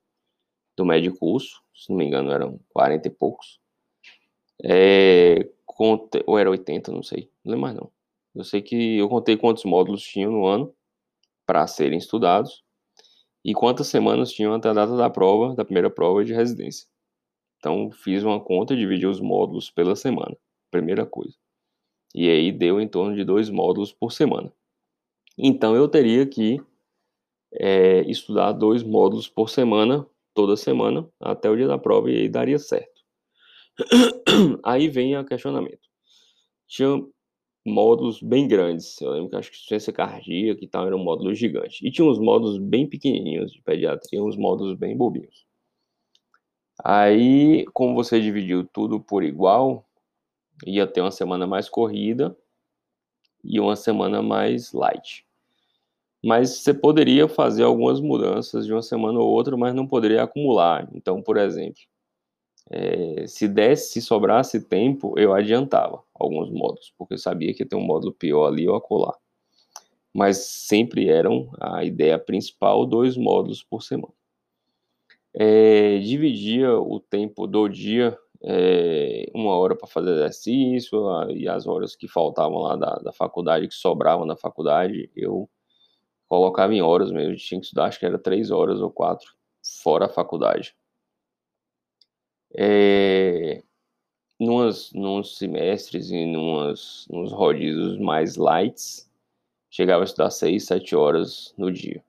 do 0.75 0.85
médio 0.85 1.17
curso, 1.17 1.59
se 1.73 1.89
não 1.89 1.97
me 1.97 2.05
engano 2.05 2.31
eram 2.31 2.59
40 2.69 3.07
e 3.07 3.11
poucos. 3.11 3.59
É, 4.63 5.49
ou 6.25 6.39
era 6.39 6.49
80, 6.49 6.91
não 6.91 7.03
sei, 7.03 7.29
não 7.43 7.51
lembro 7.51 7.61
mais 7.61 7.75
não. 7.75 7.91
Eu 8.33 8.43
sei 8.43 8.61
que 8.61 8.97
eu 8.97 9.09
contei 9.09 9.35
quantos 9.35 9.63
módulos 9.63 10.03
tinham 10.03 10.31
no 10.31 10.45
ano 10.45 10.73
para 11.45 11.65
serem 11.67 11.97
estudados 11.97 12.63
e 13.43 13.53
quantas 13.53 13.87
semanas 13.87 14.31
tinham 14.31 14.53
até 14.53 14.69
a 14.69 14.73
data 14.73 14.95
da 14.95 15.09
prova, 15.09 15.55
da 15.55 15.65
primeira 15.65 15.89
prova 15.89 16.23
de 16.23 16.33
residência. 16.33 16.87
Então 17.57 17.91
fiz 17.91 18.23
uma 18.23 18.39
conta 18.39 18.73
e 18.73 18.77
dividi 18.77 19.07
os 19.07 19.19
módulos 19.19 19.71
pela 19.71 19.95
semana, 19.95 20.37
primeira 20.71 21.05
coisa. 21.05 21.35
E 22.13 22.29
aí 22.29 22.51
deu 22.51 22.79
em 22.79 22.87
torno 22.87 23.15
de 23.15 23.23
dois 23.23 23.49
módulos 23.49 23.91
por 23.91 24.11
semana. 24.11 24.51
Então 25.37 25.75
eu 25.75 25.87
teria 25.87 26.25
que 26.25 26.61
é, 27.53 28.01
estudar 28.01 28.51
dois 28.51 28.83
módulos 28.83 29.27
por 29.27 29.49
semana 29.49 30.05
toda 30.33 30.55
semana 30.55 31.07
até 31.19 31.49
o 31.49 31.55
dia 31.55 31.67
da 31.67 31.77
prova 31.77 32.11
e 32.11 32.15
aí 32.15 32.29
daria 32.29 32.59
certo. 32.59 32.96
Aí 34.63 34.87
vem 34.89 35.17
o 35.17 35.25
questionamento. 35.25 35.87
Tinha 36.67 37.03
módulos 37.65 38.21
bem 38.21 38.47
grandes. 38.47 38.99
Eu 39.01 39.11
lembro 39.11 39.29
que 39.29 39.35
acho 39.35 39.51
que 39.51 39.57
ciência 39.57 39.93
cardíaca 39.93 40.63
e 40.63 40.67
tal 40.67 40.87
era 40.87 40.95
um 40.95 41.03
módulo 41.03 41.33
gigante. 41.33 41.85
E 41.85 41.91
tinha 41.91 42.07
uns 42.07 42.19
módulos 42.19 42.57
bem 42.57 42.87
pequenininhos 42.87 43.51
de 43.51 43.61
pediatria, 43.61 44.23
uns 44.23 44.37
módulos 44.37 44.77
bem 44.77 44.95
bobinhos. 44.95 45.45
Aí, 46.83 47.65
como 47.73 47.95
você 47.95 48.21
dividiu 48.21 48.65
tudo 48.65 48.99
por 48.99 49.23
igual, 49.23 49.85
ia 50.65 50.87
ter 50.87 51.01
uma 51.01 51.11
semana 51.11 51.47
mais 51.47 51.69
corrida 51.69 52.37
e 53.43 53.59
uma 53.59 53.75
semana 53.75 54.21
mais 54.21 54.73
light 54.73 55.27
mas 56.23 56.59
você 56.59 56.73
poderia 56.73 57.27
fazer 57.27 57.63
algumas 57.63 57.99
mudanças 58.01 58.65
de 58.65 58.73
uma 58.73 58.81
semana 58.81 59.19
ou 59.19 59.29
outra, 59.29 59.55
mas 59.55 59.73
não 59.73 59.87
poderia 59.87 60.23
acumular. 60.23 60.89
Então, 60.93 61.21
por 61.21 61.37
exemplo, 61.37 61.81
é, 62.69 63.25
se 63.27 63.47
desse, 63.47 63.93
se 63.93 64.01
sobrasse 64.01 64.61
tempo, 64.67 65.17
eu 65.17 65.33
adiantava 65.33 66.03
alguns 66.13 66.49
módulos, 66.49 66.93
porque 66.97 67.13
eu 67.13 67.17
sabia 67.17 67.53
que 67.53 67.63
ia 67.63 67.69
ter 67.69 67.75
um 67.75 67.85
módulo 67.85 68.13
pior 68.13 68.47
ali 68.47 68.67
ou 68.67 68.75
acolá. 68.75 69.15
Mas 70.13 70.37
sempre 70.37 71.09
eram 71.09 71.49
a 71.59 71.83
ideia 71.83 72.17
principal 72.17 72.85
dois 72.85 73.15
módulos 73.15 73.63
por 73.63 73.83
semana. 73.83 74.13
É, 75.33 75.99
dividia 75.99 76.73
o 76.79 76.99
tempo 76.99 77.45
do 77.45 77.67
dia, 77.67 78.17
é, 78.43 79.29
uma 79.33 79.55
hora 79.55 79.75
para 79.75 79.87
fazer 79.87 80.11
exercício 80.11 80.99
e 81.31 81.47
as 81.47 81.67
horas 81.67 81.95
que 81.95 82.07
faltavam 82.07 82.59
lá 82.59 82.75
da, 82.75 82.95
da 82.95 83.13
faculdade, 83.13 83.67
que 83.67 83.75
sobravam 83.75 84.25
na 84.25 84.35
faculdade, 84.35 85.09
eu 85.15 85.49
colocava 86.27 86.73
em 86.73 86.81
horas 86.81 87.11
mesmo, 87.11 87.35
tinha 87.35 87.59
que 87.59 87.65
estudar, 87.65 87.85
acho 87.85 87.99
que 87.99 88.05
era 88.05 88.17
três 88.17 88.51
horas 88.51 88.81
ou 88.81 88.91
quatro, 88.91 89.33
fora 89.83 90.05
a 90.05 90.09
faculdade. 90.09 90.75
É, 92.55 93.61
numas, 94.39 94.91
nos 94.93 95.37
semestres 95.37 96.09
e 96.11 96.25
numas, 96.25 97.07
nos 97.09 97.31
rodízios 97.31 97.97
mais 97.99 98.35
lights, 98.35 99.09
chegava 99.69 100.03
a 100.03 100.05
estudar 100.05 100.29
seis, 100.31 100.65
sete 100.65 100.95
horas 100.95 101.53
no 101.57 101.71
dia. 101.71 102.03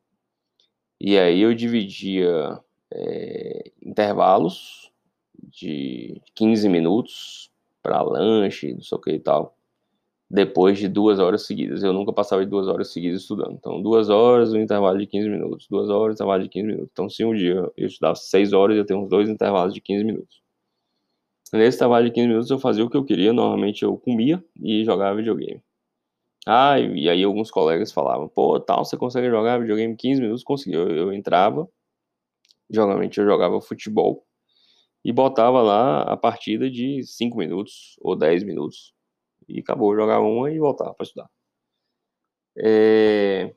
E 1.01 1.19
aí 1.19 1.41
eu 1.41 1.55
dividia 1.55 2.61
é, 2.93 3.71
intervalos 3.83 4.93
de 5.35 6.21
15 6.35 6.69
minutos 6.69 7.51
para 7.83 8.03
lanche, 8.03 8.73
não 8.75 8.83
sei 8.83 8.99
o 8.99 9.01
que 9.01 9.13
e 9.13 9.21
tal 9.21 9.58
depois 10.31 10.79
de 10.79 10.89
duas 10.89 11.19
horas 11.19 11.47
seguidas. 11.47 11.83
Eu 11.83 11.93
nunca 11.93 12.13
passava 12.13 12.45
de 12.45 12.51
duas 12.51 12.67
horas 12.69 12.93
seguidas 12.93 13.23
estudando. 13.23 13.53
Então, 13.53 13.81
duas 13.81 14.11
horas, 14.11 14.53
um 14.53 14.61
intervalo 14.61 14.99
de 14.99 15.07
15 15.07 15.29
minutos. 15.29 15.67
Duas 15.71 15.89
horas, 15.89 16.13
um 16.13 16.15
intervalo 16.15 16.43
de 16.43 16.49
15 16.49 16.67
minutos. 16.67 16.91
Então, 16.93 17.09
se 17.09 17.25
um 17.25 17.35
dia 17.35 17.71
eu 17.77 17.87
estudava 17.87 18.15
seis 18.15 18.53
horas, 18.53 18.77
eu 18.77 18.85
tenho 18.85 19.01
uns 19.01 19.09
dois 19.09 19.29
intervalos 19.29 19.75
de 19.75 19.81
15 19.81 20.05
minutos. 20.05 20.43
Nesse 21.53 21.79
intervalo 21.79 22.05
de 22.05 22.11
15 22.13 22.29
minutos, 22.29 22.51
eu 22.51 22.59
fazia 22.59 22.85
o 22.85 22.91
que 22.91 22.97
eu 22.97 23.05
queria. 23.05 23.33
Normalmente, 23.33 23.83
eu 23.83 23.97
comia 23.97 24.45
e 24.63 24.85
jogava 24.85 25.17
videogame. 25.17 25.63
Ah, 26.47 26.79
e 26.81 27.09
aí 27.09 27.23
alguns 27.25 27.51
colegas 27.51 27.93
falavam, 27.93 28.29
pô, 28.29 28.59
tal, 28.61 28.85
você 28.85 28.97
consegue 28.97 29.29
jogar 29.29 29.59
videogame 29.59 29.97
15 29.97 30.21
minutos? 30.21 30.45
Consegui. 30.45 30.77
Eu, 30.77 30.89
eu 30.91 31.13
entrava, 31.13 31.69
geralmente 32.71 33.19
eu 33.19 33.27
jogava 33.27 33.61
futebol 33.61 34.27
e 35.05 35.13
botava 35.13 35.63
lá 35.63 36.03
a 36.03 36.17
partida 36.17 36.71
de 36.71 37.03
5 37.05 37.37
minutos 37.39 37.97
ou 38.01 38.17
10 38.17 38.45
minutos 38.45 38.95
e 39.49 39.61
acabou, 39.61 39.95
jogava 39.97 40.25
uma 40.25 40.51
e 40.51 40.59
voltava 40.59 40.95
para 40.95 41.05
estudar. 41.05 41.31
É... 42.57 43.55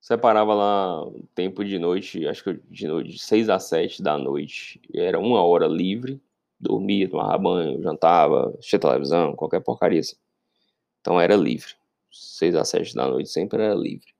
separava 0.00 0.54
lá 0.54 1.04
tempo 1.34 1.64
de 1.64 1.78
noite, 1.78 2.26
acho 2.26 2.44
que 2.44 2.60
de 2.70 2.86
noite, 2.86 3.10
de 3.10 3.18
6 3.18 3.48
a 3.50 3.58
7 3.58 4.02
da 4.02 4.16
noite, 4.18 4.80
era 4.94 5.18
uma 5.18 5.42
hora 5.42 5.66
livre, 5.66 6.20
dormia, 6.58 7.08
tomava 7.08 7.38
banho, 7.38 7.82
jantava, 7.82 8.50
assistia 8.58 8.78
televisão, 8.78 9.34
qualquer 9.36 9.60
porcaria 9.60 10.00
assim. 10.00 10.16
Então 11.00 11.20
era 11.20 11.36
livre. 11.36 11.74
6 12.10 12.54
a 12.56 12.64
7 12.64 12.94
da 12.94 13.08
noite 13.08 13.30
sempre 13.30 13.62
era 13.62 13.74
livre. 13.74 14.14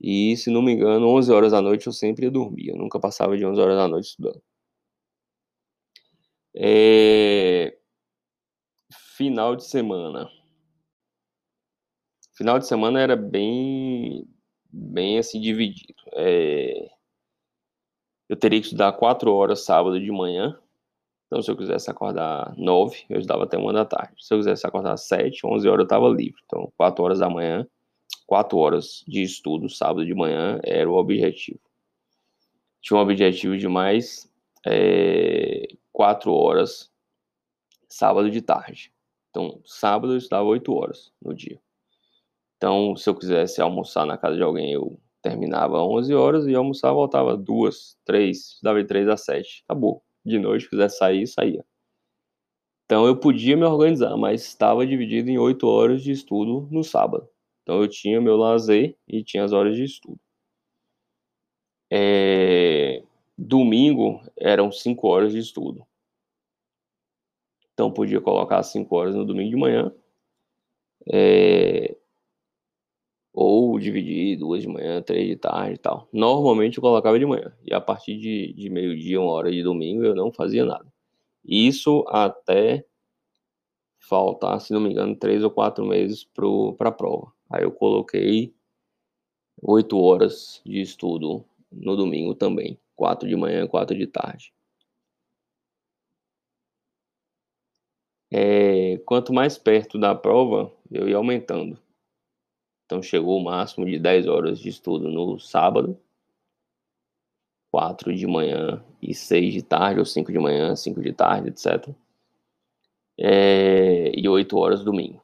E, 0.00 0.36
se 0.36 0.50
não 0.50 0.62
me 0.62 0.72
engano, 0.72 1.08
11 1.08 1.32
horas 1.32 1.52
da 1.52 1.60
noite 1.62 1.86
eu 1.86 1.92
sempre 1.92 2.26
ia 2.26 2.30
dormir. 2.30 2.68
Eu 2.68 2.76
nunca 2.76 3.00
passava 3.00 3.36
de 3.36 3.44
11 3.46 3.60
horas 3.60 3.76
da 3.76 3.88
noite 3.88 4.06
estudando. 4.08 4.42
É... 6.54 7.77
Final 9.18 9.56
de 9.56 9.64
semana. 9.64 10.30
Final 12.34 12.58
de 12.58 12.66
semana 12.66 13.00
era 13.00 13.16
bem, 13.16 14.24
bem 14.72 15.18
assim 15.18 15.40
dividido. 15.40 16.00
É... 16.14 16.88
Eu 18.28 18.36
teria 18.36 18.60
que 18.60 18.66
estudar 18.66 18.92
4 18.92 19.30
horas 19.30 19.64
sábado 19.64 20.00
de 20.00 20.10
manhã. 20.12 20.56
Então, 21.26 21.42
se 21.42 21.50
eu 21.50 21.56
quisesse 21.56 21.90
acordar 21.90 22.54
9, 22.56 23.06
eu 23.10 23.18
estudava 23.18 23.42
até 23.42 23.58
1 23.58 23.72
da 23.72 23.84
tarde. 23.84 24.24
Se 24.24 24.32
eu 24.32 24.38
quisesse 24.38 24.64
acordar 24.66 24.96
7, 24.96 25.44
11 25.44 25.68
horas 25.68 25.80
eu 25.80 25.84
estava 25.84 26.08
livre. 26.08 26.40
Então, 26.46 26.72
4 26.76 27.04
horas 27.04 27.18
da 27.18 27.28
manhã 27.28 27.66
quatro 28.28 28.58
horas 28.58 29.02
de 29.08 29.22
estudo 29.22 29.70
sábado 29.70 30.04
de 30.04 30.14
manhã 30.14 30.60
era 30.62 30.88
o 30.88 30.94
objetivo. 30.94 31.60
Tinha 32.82 32.98
um 32.98 33.02
objetivo 33.02 33.56
de 33.56 33.66
mais 33.66 34.30
é, 34.66 35.66
quatro 35.90 36.30
horas 36.32 36.92
sábado 37.88 38.30
de 38.30 38.42
tarde. 38.42 38.92
Então, 39.30 39.60
sábado 39.64 40.12
eu 40.14 40.18
estudava 40.18 40.44
oito 40.48 40.74
horas 40.74 41.12
no 41.22 41.34
dia. 41.34 41.60
Então, 42.56 42.96
se 42.96 43.08
eu 43.08 43.14
quisesse 43.14 43.60
almoçar 43.60 44.06
na 44.06 44.18
casa 44.18 44.36
de 44.36 44.42
alguém, 44.42 44.72
eu 44.72 45.00
terminava 45.22 45.82
11 45.82 46.14
horas 46.14 46.46
e 46.46 46.54
almoçava, 46.54 46.94
voltava 46.94 47.36
duas, 47.36 47.96
três, 48.04 48.52
estudava 48.54 48.80
de 48.82 48.88
três 48.88 49.08
a 49.08 49.16
sete. 49.16 49.62
Acabou. 49.68 50.02
De 50.24 50.38
noite, 50.38 50.64
se 50.64 50.70
quisesse 50.70 50.98
sair, 50.98 51.26
saía. 51.26 51.64
Então, 52.84 53.06
eu 53.06 53.16
podia 53.18 53.56
me 53.56 53.64
organizar, 53.64 54.16
mas 54.16 54.42
estava 54.44 54.86
dividido 54.86 55.30
em 55.30 55.38
oito 55.38 55.66
horas 55.68 56.02
de 56.02 56.10
estudo 56.10 56.66
no 56.70 56.82
sábado. 56.82 57.28
Então 57.68 57.82
eu 57.82 57.88
tinha 57.88 58.18
meu 58.18 58.34
lazer 58.38 58.96
e 59.06 59.22
tinha 59.22 59.44
as 59.44 59.52
horas 59.52 59.76
de 59.76 59.84
estudo. 59.84 60.18
É, 61.90 63.02
domingo 63.36 64.22
eram 64.38 64.72
cinco 64.72 65.06
horas 65.06 65.32
de 65.32 65.38
estudo. 65.38 65.86
Então 67.78 67.92
podia 67.92 68.20
colocar 68.20 68.60
cinco 68.64 68.96
horas 68.96 69.14
no 69.14 69.24
domingo 69.24 69.50
de 69.50 69.56
manhã. 69.56 69.92
É, 71.12 71.96
ou 73.32 73.78
dividir 73.78 74.36
duas 74.36 74.62
de 74.62 74.68
manhã, 74.68 75.00
três 75.00 75.28
de 75.28 75.36
tarde 75.36 75.74
e 75.74 75.78
tal. 75.78 76.08
Normalmente 76.12 76.78
eu 76.78 76.82
colocava 76.82 77.16
de 77.16 77.24
manhã. 77.24 77.56
E 77.64 77.72
a 77.72 77.80
partir 77.80 78.18
de, 78.18 78.52
de 78.52 78.68
meio-dia, 78.68 79.20
uma 79.20 79.30
hora 79.30 79.52
de 79.52 79.62
domingo, 79.62 80.02
eu 80.02 80.12
não 80.12 80.32
fazia 80.32 80.64
nada. 80.64 80.92
Isso 81.44 82.04
até 82.08 82.84
faltar, 84.00 84.60
se 84.60 84.72
não 84.72 84.80
me 84.80 84.90
engano, 84.90 85.14
três 85.14 85.44
ou 85.44 85.50
quatro 85.52 85.86
meses 85.86 86.24
para 86.24 86.88
a 86.88 86.92
prova. 86.92 87.32
Aí 87.48 87.62
eu 87.62 87.70
coloquei 87.70 88.52
oito 89.62 89.96
horas 90.00 90.60
de 90.66 90.80
estudo 90.80 91.44
no 91.70 91.94
domingo 91.94 92.34
também, 92.34 92.76
quatro 92.96 93.28
de 93.28 93.36
manhã, 93.36 93.68
quatro 93.68 93.96
de 93.96 94.08
tarde. 94.08 94.52
É, 98.30 98.98
quanto 99.06 99.32
mais 99.32 99.56
perto 99.56 99.98
da 99.98 100.14
prova, 100.14 100.72
eu 100.90 101.08
ia 101.08 101.16
aumentando. 101.16 101.78
Então 102.84 103.02
chegou 103.02 103.38
o 103.38 103.44
máximo 103.44 103.86
de 103.86 103.98
10 103.98 104.26
horas 104.26 104.58
de 104.58 104.68
estudo 104.68 105.10
no 105.10 105.38
sábado, 105.38 105.98
4 107.70 108.14
de 108.14 108.26
manhã 108.26 108.82
e 109.00 109.14
6 109.14 109.52
de 109.54 109.62
tarde, 109.62 110.00
ou 110.00 110.06
5 110.06 110.32
de 110.32 110.38
manhã, 110.38 110.74
5 110.74 111.00
de 111.02 111.12
tarde, 111.12 111.48
etc. 111.48 111.88
É, 113.18 114.10
e 114.18 114.28
8 114.28 114.56
horas 114.56 114.84
domingo. 114.84 115.22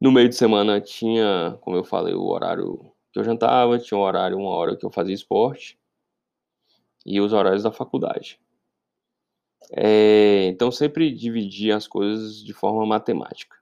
No 0.00 0.10
meio 0.10 0.28
de 0.28 0.34
semana 0.34 0.80
tinha, 0.80 1.58
como 1.60 1.76
eu 1.76 1.84
falei, 1.84 2.14
o 2.14 2.24
horário 2.24 2.92
que 3.12 3.20
eu 3.20 3.24
jantava, 3.24 3.78
tinha 3.78 3.98
um 3.98 4.02
horário, 4.02 4.38
uma 4.38 4.50
hora 4.50 4.76
que 4.76 4.84
eu 4.84 4.90
fazia 4.90 5.14
esporte 5.14 5.78
e 7.04 7.20
os 7.20 7.32
horários 7.32 7.62
da 7.62 7.70
faculdade. 7.70 8.40
É, 9.70 10.46
então 10.46 10.70
sempre 10.70 11.12
dividia 11.12 11.76
as 11.76 11.86
coisas 11.86 12.42
de 12.42 12.52
forma 12.52 12.84
matemática. 12.84 13.56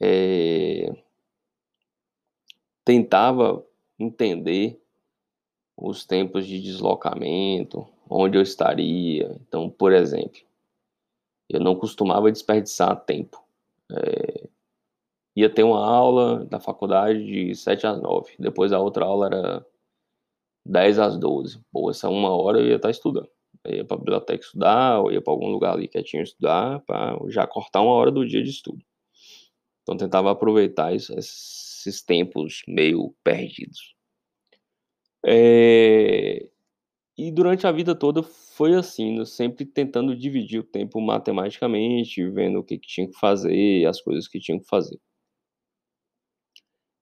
É, 0.00 0.94
tentava 2.84 3.64
entender 3.98 4.80
os 5.76 6.04
tempos 6.04 6.46
de 6.46 6.60
deslocamento, 6.60 7.86
onde 8.08 8.38
eu 8.38 8.42
estaria. 8.42 9.36
Então, 9.46 9.68
por 9.68 9.92
exemplo, 9.92 10.40
eu 11.48 11.60
não 11.60 11.76
costumava 11.76 12.32
desperdiçar 12.32 13.04
tempo. 13.04 13.42
É, 13.90 14.48
ia 15.34 15.50
ter 15.50 15.62
uma 15.62 15.84
aula 15.86 16.44
da 16.46 16.58
faculdade 16.58 17.24
de 17.24 17.54
7 17.54 17.86
às 17.86 18.00
9. 18.00 18.34
Depois 18.38 18.72
a 18.72 18.80
outra 18.80 19.04
aula 19.04 19.26
era 19.26 19.66
10 20.64 20.98
às 20.98 21.18
12. 21.18 21.60
Pô, 21.70 21.90
essa 21.90 22.08
uma 22.08 22.30
hora 22.30 22.58
eu 22.58 22.66
ia 22.66 22.76
estar 22.76 22.90
estudando. 22.90 23.28
Ia 23.68 23.84
para 23.84 23.96
a 23.96 23.98
biblioteca 23.98 24.44
estudar, 24.44 25.00
ou 25.00 25.12
ia 25.12 25.20
para 25.20 25.32
algum 25.32 25.48
lugar 25.48 25.74
ali 25.74 25.88
quietinho 25.88 26.22
estudar, 26.22 26.80
para 26.80 27.18
já 27.28 27.46
cortar 27.46 27.82
uma 27.82 27.92
hora 27.92 28.10
do 28.10 28.26
dia 28.26 28.42
de 28.42 28.50
estudo. 28.50 28.84
Então 29.82 29.96
tentava 29.96 30.30
aproveitar 30.30 30.94
esses 30.94 32.02
tempos 32.02 32.62
meio 32.66 33.14
perdidos. 33.22 33.94
É... 35.24 36.48
E 37.18 37.32
durante 37.32 37.66
a 37.66 37.72
vida 37.72 37.94
toda 37.94 38.22
foi 38.22 38.74
assim, 38.74 39.24
sempre 39.24 39.64
tentando 39.64 40.14
dividir 40.16 40.60
o 40.60 40.64
tempo 40.64 41.00
matematicamente, 41.00 42.28
vendo 42.30 42.58
o 42.60 42.64
que, 42.64 42.78
que 42.78 42.86
tinha 42.86 43.08
que 43.08 43.18
fazer, 43.18 43.86
as 43.86 44.00
coisas 44.00 44.28
que 44.28 44.38
tinha 44.40 44.58
que 44.58 44.66
fazer. 44.66 44.98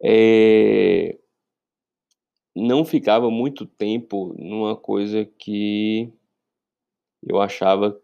É, 0.02 1.18
não 2.54 2.84
ficava 2.84 3.30
muito 3.30 3.66
tempo 3.66 4.34
numa 4.38 4.76
coisa 4.76 5.24
que 5.24 6.12
eu 7.26 7.40
achava 7.40 8.00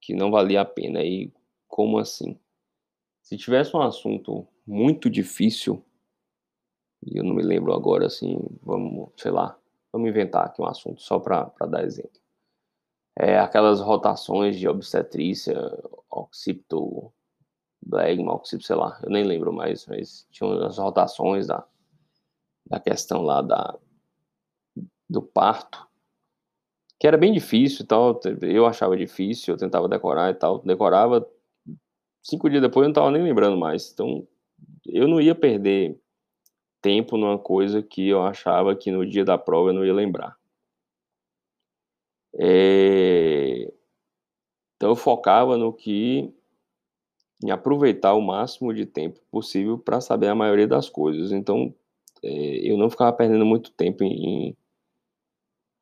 que 0.00 0.14
não 0.14 0.30
valia 0.30 0.60
a 0.60 0.64
pena. 0.64 1.02
E 1.02 1.32
como 1.68 1.98
assim? 1.98 2.38
Se 3.22 3.36
tivesse 3.36 3.76
um 3.76 3.80
assunto 3.80 4.46
muito 4.66 5.08
difícil, 5.10 5.84
e 7.02 7.18
eu 7.18 7.24
não 7.24 7.34
me 7.34 7.42
lembro 7.42 7.72
agora 7.72 8.06
assim, 8.06 8.38
vamos, 8.62 9.10
sei 9.16 9.30
lá, 9.30 9.58
vamos 9.92 10.08
inventar 10.08 10.46
aqui 10.46 10.60
um 10.60 10.66
assunto 10.66 11.02
só 11.02 11.18
para 11.18 11.50
dar 11.68 11.84
exemplo. 11.84 12.20
É, 13.16 13.38
aquelas 13.38 13.80
rotações 13.80 14.58
de 14.58 14.66
obstetrícia, 14.66 15.56
occipito, 16.10 17.12
Blegman, 17.86 18.30
Oxip, 18.30 18.64
sei 18.64 18.76
lá, 18.76 18.98
eu 19.02 19.10
nem 19.10 19.24
lembro 19.24 19.52
mais, 19.52 19.86
mas 19.86 20.26
tinha 20.30 20.48
umas 20.48 20.78
rotações 20.78 21.46
da, 21.46 21.66
da 22.66 22.80
questão 22.80 23.22
lá 23.22 23.42
da, 23.42 23.78
do 25.08 25.22
parto, 25.22 25.86
que 27.04 27.08
era 27.08 27.18
bem 27.18 27.34
difícil 27.34 27.84
e 27.84 27.86
tal, 27.86 28.18
eu 28.40 28.64
achava 28.64 28.96
difícil, 28.96 29.52
eu 29.52 29.58
tentava 29.58 29.86
decorar 29.86 30.30
e 30.30 30.34
tal, 30.34 30.60
decorava, 30.60 31.28
cinco 32.22 32.48
dias 32.48 32.62
depois 32.62 32.84
eu 32.84 32.88
não 32.88 32.92
estava 32.92 33.10
nem 33.10 33.22
lembrando 33.22 33.58
mais, 33.58 33.92
então 33.92 34.26
eu 34.86 35.06
não 35.06 35.20
ia 35.20 35.34
perder 35.34 36.00
tempo 36.80 37.18
numa 37.18 37.38
coisa 37.38 37.82
que 37.82 38.08
eu 38.08 38.22
achava 38.22 38.74
que 38.74 38.90
no 38.90 39.04
dia 39.04 39.22
da 39.22 39.36
prova 39.36 39.68
eu 39.68 39.74
não 39.74 39.84
ia 39.84 39.92
lembrar. 39.92 40.34
É... 42.38 43.70
Então 44.76 44.88
eu 44.88 44.96
focava 44.96 45.58
no 45.58 45.74
que 45.74 46.32
em 47.44 47.50
aproveitar 47.50 48.14
o 48.14 48.22
máximo 48.22 48.72
de 48.72 48.86
tempo 48.86 49.20
possível 49.30 49.78
para 49.78 50.00
saber 50.00 50.28
a 50.28 50.34
maioria 50.34 50.66
das 50.66 50.88
coisas. 50.88 51.32
Então, 51.32 51.74
é, 52.22 52.30
eu 52.66 52.78
não 52.78 52.88
ficava 52.88 53.12
perdendo 53.12 53.44
muito 53.44 53.70
tempo 53.72 54.02
em, 54.02 54.56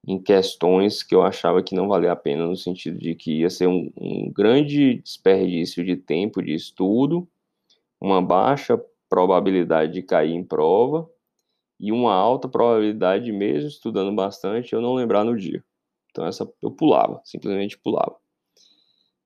em 0.07 0.21
questões 0.21 1.03
que 1.03 1.15
eu 1.15 1.23
achava 1.23 1.62
que 1.62 1.75
não 1.75 1.88
valia 1.88 2.12
a 2.12 2.17
pena, 2.17 2.47
no 2.47 2.57
sentido 2.57 2.99
de 2.99 3.15
que 3.15 3.41
ia 3.41 3.51
ser 3.51 3.69
um, 3.69 3.91
um 3.97 4.33
grande 4.33 4.97
desperdício 4.97 5.85
de 5.85 5.97
tempo 5.97 6.43
de 6.43 6.55
estudo, 6.55 7.29
uma 8.01 8.21
baixa 8.21 8.81
probabilidade 9.09 9.93
de 9.93 10.03
cair 10.03 10.33
em 10.33 10.43
prova 10.45 11.09
e 11.79 11.93
uma 11.93 12.15
alta 12.15 12.49
probabilidade, 12.49 13.31
mesmo 13.33 13.69
estudando 13.69 14.15
bastante, 14.15 14.73
eu 14.73 14.81
não 14.81 14.95
lembrar 14.95 15.25
no 15.25 15.37
dia. 15.37 15.65
Então, 16.11 16.27
essa 16.27 16.51
eu 16.62 16.71
pulava, 16.71 17.21
simplesmente 17.25 17.79
pulava. 17.79 18.17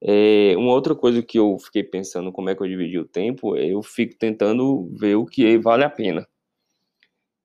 É, 0.02 0.54
uma 0.56 0.72
outra 0.72 0.94
coisa 0.94 1.22
que 1.22 1.38
eu 1.38 1.58
fiquei 1.58 1.82
pensando 1.82 2.30
como 2.30 2.50
é 2.50 2.54
que 2.54 2.62
eu 2.62 2.68
dividi 2.68 2.98
o 2.98 3.08
tempo, 3.08 3.56
eu 3.56 3.82
fico 3.82 4.16
tentando 4.18 4.88
ver 4.94 5.16
o 5.16 5.24
que 5.26 5.58
vale 5.58 5.84
a 5.84 5.90
pena. 5.90 6.26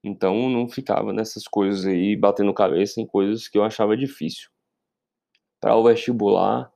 Então 0.03 0.49
não 0.49 0.67
ficava 0.67 1.13
nessas 1.13 1.47
coisas 1.47 1.85
aí, 1.85 2.15
batendo 2.15 2.53
cabeça 2.53 2.99
em 2.99 3.05
coisas 3.05 3.47
que 3.47 3.57
eu 3.57 3.63
achava 3.63 3.95
difícil. 3.95 4.49
Para 5.59 5.75
o 5.75 5.83
vestibular, 5.83 6.71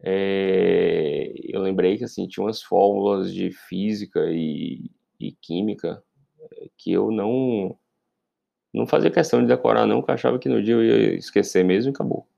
é, 0.00 1.32
eu 1.38 1.60
lembrei 1.60 1.96
que 1.96 2.04
assim 2.04 2.28
tinha 2.28 2.44
umas 2.44 2.62
fórmulas 2.62 3.32
de 3.32 3.50
física 3.50 4.20
e, 4.30 4.90
e 5.18 5.32
química 5.32 6.02
que 6.76 6.92
eu 6.92 7.10
não 7.10 7.76
não 8.72 8.86
fazia 8.86 9.10
questão 9.10 9.40
de 9.40 9.46
decorar 9.46 9.86
não, 9.86 10.00
porque 10.00 10.10
eu 10.10 10.14
achava 10.14 10.38
que 10.38 10.50
no 10.50 10.62
dia 10.62 10.74
eu 10.74 10.84
ia 10.84 11.14
esquecer 11.14 11.64
mesmo 11.64 11.90
e 11.90 11.94
acabou. 11.94 12.28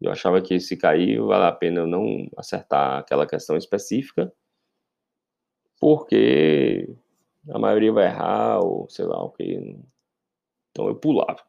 Eu 0.00 0.10
achava 0.10 0.40
que 0.40 0.58
se 0.58 0.76
cair, 0.76 1.20
vale 1.20 1.44
a 1.44 1.52
pena 1.52 1.80
eu 1.80 1.86
não 1.86 2.28
acertar 2.36 2.98
aquela 2.98 3.26
questão 3.26 3.56
específica, 3.56 4.32
porque 5.78 6.88
a 7.50 7.58
maioria 7.58 7.92
vai 7.92 8.06
errar, 8.06 8.60
ou 8.60 8.88
sei 8.88 9.04
lá 9.04 9.22
o 9.22 9.30
que. 9.30 9.76
Então 10.70 10.88
eu 10.88 10.96
pulava. 10.96 11.42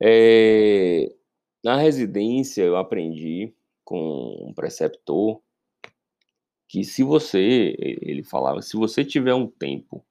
É, 0.00 1.14
na 1.62 1.76
residência 1.76 2.62
eu 2.62 2.76
aprendi 2.76 3.54
com 3.84 4.48
um 4.48 4.54
preceptor 4.54 5.40
que 6.66 6.84
se 6.84 7.02
você, 7.02 7.74
ele 7.78 8.22
falava, 8.22 8.62
se 8.62 8.76
você 8.76 9.04
tiver 9.04 9.34
um 9.34 9.48
tempo 9.48 10.04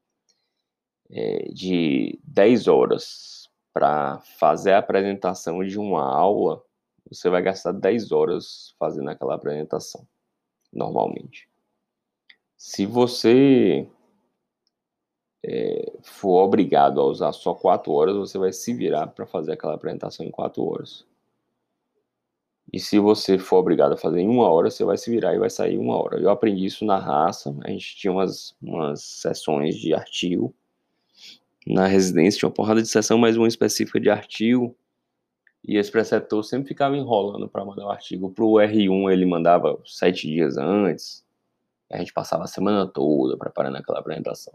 é, 1.09 1.49
de 1.53 2.19
10 2.23 2.67
horas 2.67 3.49
para 3.73 4.19
fazer 4.37 4.73
a 4.73 4.79
apresentação 4.79 5.63
de 5.63 5.79
uma 5.79 6.03
aula, 6.03 6.61
você 7.09 7.29
vai 7.29 7.41
gastar 7.41 7.71
10 7.71 8.11
horas 8.11 8.75
fazendo 8.77 9.09
aquela 9.09 9.35
apresentação, 9.35 10.05
normalmente. 10.71 11.49
Se 12.57 12.85
você 12.85 13.89
é, 15.51 15.93
for 16.03 16.43
obrigado 16.43 17.01
a 17.01 17.05
usar 17.05 17.33
só 17.33 17.55
4 17.55 17.91
horas, 17.91 18.15
você 18.15 18.37
vai 18.37 18.53
se 18.53 18.71
virar 18.71 19.07
para 19.07 19.25
fazer 19.25 19.53
aquela 19.53 19.73
apresentação 19.73 20.23
em 20.23 20.29
4 20.29 20.63
horas. 20.63 21.03
E 22.71 22.79
se 22.79 22.99
você 22.99 23.39
for 23.39 23.57
obrigado 23.57 23.93
a 23.93 23.97
fazer 23.97 24.19
em 24.19 24.27
uma 24.27 24.47
hora, 24.47 24.69
você 24.69 24.83
vai 24.85 24.95
se 24.95 25.09
virar 25.09 25.33
e 25.33 25.39
vai 25.39 25.49
sair 25.49 25.79
uma 25.79 25.97
hora. 25.97 26.19
Eu 26.19 26.29
aprendi 26.29 26.65
isso 26.65 26.85
na 26.85 26.99
raça. 26.99 27.55
A 27.63 27.71
gente 27.71 27.95
tinha 27.95 28.13
umas, 28.13 28.55
umas 28.61 29.01
sessões 29.01 29.75
de 29.75 29.91
artigo. 29.91 30.53
Na 31.65 31.87
residência 31.87 32.39
tinha 32.39 32.49
uma 32.49 32.53
porrada 32.53 32.79
de 32.79 32.87
sessão, 32.87 33.17
mas 33.17 33.35
uma 33.35 33.47
específica 33.47 33.99
de 33.99 34.11
artigo. 34.11 34.75
E 35.67 35.77
esse 35.77 35.91
preceptor 35.91 36.43
sempre 36.43 36.67
ficava 36.67 36.95
enrolando 36.95 37.49
para 37.49 37.65
mandar 37.65 37.87
o 37.87 37.89
artigo. 37.89 38.29
Para 38.29 38.45
o 38.45 38.53
R1 38.53 39.11
ele 39.11 39.25
mandava 39.25 39.79
sete 39.83 40.27
dias 40.27 40.55
antes. 40.55 41.25
A 41.91 41.97
gente 41.97 42.13
passava 42.13 42.43
a 42.43 42.47
semana 42.47 42.85
toda 42.85 43.35
preparando 43.35 43.77
aquela 43.77 43.99
apresentação. 43.99 44.53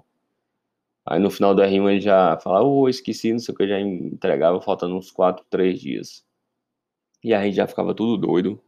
Aí 1.06 1.20
no 1.20 1.30
final 1.30 1.54
do 1.54 1.62
R1 1.62 1.90
ele 1.90 2.00
já 2.00 2.38
falava, 2.40 2.64
ô, 2.64 2.82
oh, 2.82 2.88
esqueci, 2.88 3.32
não 3.32 3.38
sei 3.38 3.54
o 3.54 3.56
que, 3.56 3.68
já 3.68 3.78
entregava 3.80 4.60
faltando 4.60 4.96
uns 4.96 5.10
quatro, 5.10 5.44
três 5.50 5.80
dias. 5.80 6.24
E 7.22 7.34
a 7.34 7.42
gente 7.44 7.56
já 7.56 7.66
ficava 7.66 7.94
tudo 7.94 8.16
doido, 8.16 8.62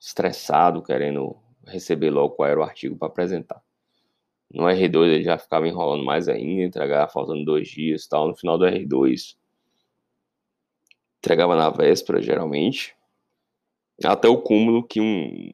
estressado, 0.00 0.82
querendo 0.82 1.36
receber 1.66 2.10
logo 2.10 2.34
qual 2.36 2.48
era 2.48 2.60
o 2.60 2.62
artigo 2.62 2.96
para 2.96 3.08
apresentar. 3.08 3.62
No 4.50 4.64
R2 4.64 5.06
ele 5.08 5.24
já 5.24 5.38
ficava 5.38 5.68
enrolando 5.68 6.04
mais 6.04 6.28
ainda, 6.28 6.62
entregava 6.62 7.10
faltando 7.10 7.44
dois 7.44 7.68
dias 7.68 8.06
tal. 8.06 8.28
No 8.28 8.36
final 8.36 8.56
do 8.56 8.64
R2, 8.64 9.36
entregava 11.18 11.54
na 11.54 11.68
véspera, 11.68 12.22
geralmente. 12.22 12.96
Até 14.02 14.28
o 14.28 14.40
cúmulo 14.40 14.86
que 14.86 15.00
um. 15.00 15.52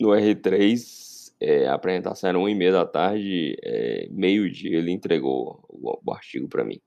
No 0.00 0.08
R3, 0.08 1.09
é, 1.40 1.66
a 1.66 1.74
apresentação 1.74 2.28
era 2.28 2.38
uma 2.38 2.50
e 2.50 2.54
meia 2.54 2.72
da 2.72 2.86
tarde, 2.86 3.56
é, 3.62 4.08
meio-dia 4.10 4.78
ele 4.78 4.92
entregou 4.92 5.64
o, 5.68 5.98
o 6.04 6.12
artigo 6.12 6.48
para 6.48 6.64
mim. 6.64 6.80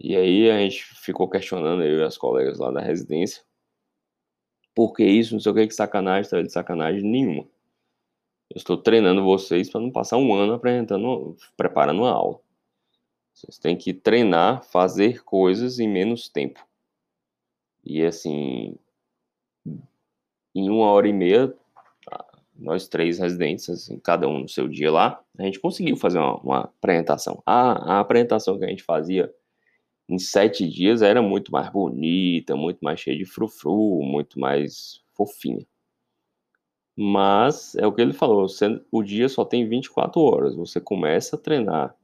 E 0.00 0.16
aí 0.16 0.50
a 0.50 0.58
gente 0.60 0.84
ficou 1.02 1.28
questionando, 1.28 1.82
eu 1.82 1.98
e 1.98 2.04
as 2.04 2.16
colegas 2.16 2.58
lá 2.58 2.70
da 2.70 2.80
residência, 2.80 3.44
por 4.74 4.92
que 4.94 5.04
isso, 5.04 5.34
não 5.34 5.40
sei 5.40 5.52
o 5.52 5.54
que, 5.54 5.66
que 5.66 5.74
sacanagem, 5.74 6.30
tá 6.30 6.40
de 6.40 6.52
sacanagem 6.52 7.02
nenhuma. 7.02 7.42
Eu 8.48 8.56
estou 8.56 8.78
treinando 8.78 9.24
vocês 9.24 9.68
para 9.68 9.80
não 9.80 9.90
passar 9.90 10.16
um 10.16 10.32
ano 10.32 10.54
apresentando, 10.54 11.36
preparando 11.56 12.02
uma 12.02 12.12
aula. 12.12 12.40
Vocês 13.34 13.58
têm 13.58 13.76
que 13.76 13.92
treinar, 13.92 14.62
fazer 14.64 15.22
coisas 15.24 15.78
em 15.78 15.88
menos 15.88 16.28
tempo. 16.28 16.66
E 17.84 18.04
assim, 18.04 18.76
em 20.54 20.70
uma 20.70 20.86
hora 20.90 21.08
e 21.08 21.12
meia, 21.12 21.54
nós 22.58 22.88
três 22.88 23.18
residentes, 23.18 23.68
assim, 23.70 23.98
cada 23.98 24.26
um 24.28 24.40
no 24.40 24.48
seu 24.48 24.66
dia 24.66 24.90
lá, 24.90 25.22
a 25.38 25.44
gente 25.44 25.60
conseguiu 25.60 25.96
fazer 25.96 26.18
uma, 26.18 26.36
uma 26.40 26.60
apresentação. 26.60 27.42
A, 27.46 27.94
a 27.94 28.00
apresentação 28.00 28.58
que 28.58 28.64
a 28.64 28.68
gente 28.68 28.82
fazia 28.82 29.32
em 30.08 30.18
sete 30.18 30.68
dias 30.68 31.02
era 31.02 31.22
muito 31.22 31.52
mais 31.52 31.70
bonita, 31.70 32.56
muito 32.56 32.78
mais 32.80 32.98
cheia 32.98 33.16
de 33.16 33.24
frufru, 33.24 34.02
muito 34.02 34.40
mais 34.40 35.00
fofinha. 35.14 35.64
Mas 36.96 37.76
é 37.76 37.86
o 37.86 37.92
que 37.92 38.00
ele 38.00 38.12
falou, 38.12 38.48
você, 38.48 38.80
o 38.90 39.04
dia 39.04 39.28
só 39.28 39.44
tem 39.44 39.68
24 39.68 40.20
horas. 40.20 40.56
Você 40.56 40.80
começa 40.80 41.36
a 41.36 41.38
treinar, 41.38 41.94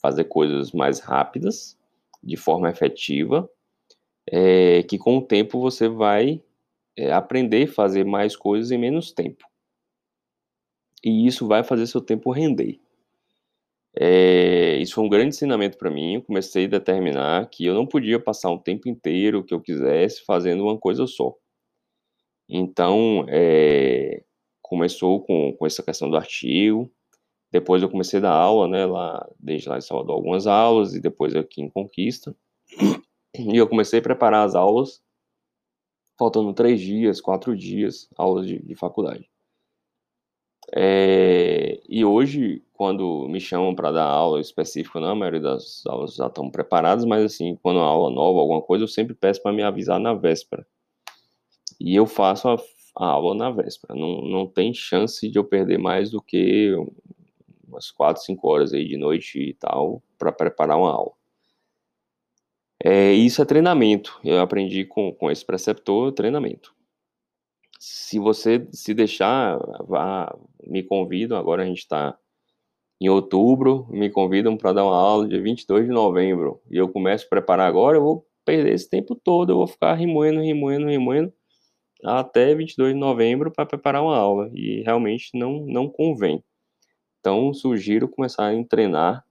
fazer 0.00 0.24
coisas 0.24 0.72
mais 0.72 0.98
rápidas, 0.98 1.78
de 2.20 2.36
forma 2.36 2.68
efetiva, 2.68 3.48
é, 4.26 4.82
que 4.82 4.98
com 4.98 5.18
o 5.18 5.22
tempo 5.22 5.60
você 5.60 5.88
vai 5.88 6.42
é, 6.96 7.12
aprender 7.12 7.68
a 7.68 7.72
fazer 7.72 8.04
mais 8.04 8.34
coisas 8.34 8.72
em 8.72 8.78
menos 8.78 9.12
tempo. 9.12 9.51
E 11.04 11.26
isso 11.26 11.46
vai 11.46 11.64
fazer 11.64 11.86
seu 11.86 12.00
tempo 12.00 12.30
render. 12.30 12.80
É, 13.94 14.76
isso 14.78 14.94
foi 14.94 15.04
um 15.04 15.08
grande 15.08 15.28
ensinamento 15.28 15.76
para 15.76 15.90
mim. 15.90 16.14
Eu 16.14 16.22
comecei 16.22 16.64
a 16.64 16.68
determinar 16.68 17.48
que 17.50 17.64
eu 17.64 17.74
não 17.74 17.86
podia 17.86 18.18
passar 18.18 18.50
um 18.50 18.58
tempo 18.58 18.88
inteiro 18.88 19.44
que 19.44 19.52
eu 19.52 19.60
quisesse 19.60 20.24
fazendo 20.24 20.62
uma 20.64 20.78
coisa 20.78 21.06
só. 21.06 21.34
Então, 22.48 23.24
é, 23.28 24.22
começou 24.60 25.22
com, 25.22 25.52
com 25.54 25.66
essa 25.66 25.82
questão 25.82 26.08
do 26.08 26.16
artigo. 26.16 26.90
Depois 27.50 27.82
eu 27.82 27.90
comecei 27.90 28.18
a 28.18 28.22
dar 28.22 28.32
aula, 28.32 28.66
né, 28.66 28.86
lá, 28.86 29.28
desde 29.38 29.68
lá 29.68 29.76
em 29.76 29.82
Salvador, 29.82 30.16
algumas 30.16 30.46
aulas, 30.46 30.94
e 30.94 31.00
depois 31.00 31.34
aqui 31.36 31.60
em 31.60 31.68
Conquista. 31.68 32.34
E 33.38 33.56
eu 33.56 33.68
comecei 33.68 33.98
a 33.98 34.02
preparar 34.02 34.46
as 34.46 34.54
aulas, 34.54 35.02
faltando 36.18 36.52
três 36.54 36.80
dias, 36.80 37.20
quatro 37.20 37.56
dias, 37.56 38.08
aulas 38.16 38.46
de, 38.46 38.58
de 38.62 38.74
faculdade. 38.74 39.31
É, 40.74 41.80
e 41.86 42.04
hoje, 42.04 42.62
quando 42.72 43.28
me 43.28 43.38
chamam 43.40 43.74
para 43.74 43.92
dar 43.92 44.06
aula 44.06 44.40
específica, 44.40 44.98
não, 44.98 45.10
a 45.10 45.14
maioria 45.14 45.40
das 45.40 45.84
aulas 45.86 46.14
já 46.14 46.28
estão 46.28 46.50
preparadas, 46.50 47.04
mas 47.04 47.24
assim, 47.24 47.56
quando 47.62 47.80
a 47.80 47.84
aula 47.84 48.10
nova, 48.10 48.40
alguma 48.40 48.62
coisa, 48.62 48.84
eu 48.84 48.88
sempre 48.88 49.14
peço 49.14 49.42
para 49.42 49.52
me 49.52 49.62
avisar 49.62 50.00
na 50.00 50.14
véspera. 50.14 50.66
E 51.78 51.94
eu 51.94 52.06
faço 52.06 52.48
a, 52.48 52.56
a, 52.96 53.06
aula 53.06 53.34
na 53.34 53.50
véspera. 53.50 53.94
Não, 53.94 54.22
não 54.22 54.46
tem 54.46 54.72
chance 54.72 55.28
de 55.28 55.38
eu 55.38 55.44
perder 55.44 55.78
mais 55.78 56.10
do 56.10 56.22
que 56.22 56.74
umas 57.68 57.90
4, 57.90 58.22
5 58.22 58.48
horas 58.48 58.72
aí 58.72 58.86
de 58.86 58.96
noite 58.96 59.38
e 59.38 59.54
tal, 59.54 60.02
para 60.18 60.32
preparar 60.32 60.78
uma 60.78 60.90
aula. 60.90 61.12
É, 62.82 63.12
isso 63.12 63.42
é 63.42 63.44
treinamento. 63.44 64.18
Eu 64.24 64.40
aprendi 64.40 64.84
com, 64.84 65.12
com 65.12 65.30
esse 65.30 65.44
preceptor 65.44 66.12
treinamento 66.12 66.74
se 67.84 68.16
você 68.20 68.64
se 68.70 68.94
deixar, 68.94 69.58
vá, 69.84 70.32
me 70.64 70.84
convidam. 70.84 71.36
Agora 71.36 71.64
a 71.64 71.66
gente 71.66 71.78
está 71.78 72.16
em 73.00 73.08
outubro, 73.08 73.88
me 73.90 74.08
convidam 74.08 74.56
para 74.56 74.72
dar 74.72 74.84
uma 74.84 74.96
aula 74.96 75.26
dia 75.26 75.42
22 75.42 75.86
de 75.86 75.90
novembro. 75.90 76.62
E 76.70 76.76
eu 76.76 76.88
começo 76.88 77.26
a 77.26 77.28
preparar 77.28 77.66
agora, 77.66 77.96
eu 77.96 78.02
vou 78.02 78.26
perder 78.44 78.72
esse 78.72 78.88
tempo 78.88 79.16
todo, 79.16 79.50
eu 79.50 79.56
vou 79.56 79.66
ficar 79.66 79.94
remoendo, 79.94 80.40
remoendo, 80.40 80.86
remoendo 80.86 81.32
até 82.04 82.54
22 82.54 82.94
de 82.94 83.00
novembro 83.00 83.50
para 83.50 83.66
preparar 83.66 84.00
uma 84.00 84.16
aula. 84.16 84.48
E 84.54 84.82
realmente 84.82 85.30
não, 85.34 85.66
não 85.66 85.88
convém. 85.88 86.40
Então, 87.18 87.52
sugiro 87.52 88.08
começar 88.08 88.52
a 88.52 88.64
treinar, 88.64 89.24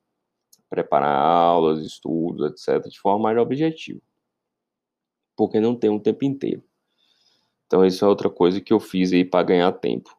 preparar 0.70 1.16
aulas, 1.16 1.86
estudos, 1.86 2.52
etc., 2.52 2.86
de 2.90 3.00
forma 3.00 3.24
mais 3.24 3.38
objetiva. 3.38 4.02
Porque 5.38 5.62
não 5.62 5.74
tem 5.74 5.90
um 5.90 6.00
tempo 6.00 6.26
inteiro. 6.26 6.62
Então, 7.72 7.86
isso 7.86 8.04
é 8.04 8.08
outra 8.10 8.30
coisa 8.30 8.60
que 8.60 8.74
eu 8.74 8.82
fiz 8.82 9.14
aí 9.14 9.24
para 9.24 9.46
ganhar 9.46 9.72
tempo. 9.72 10.14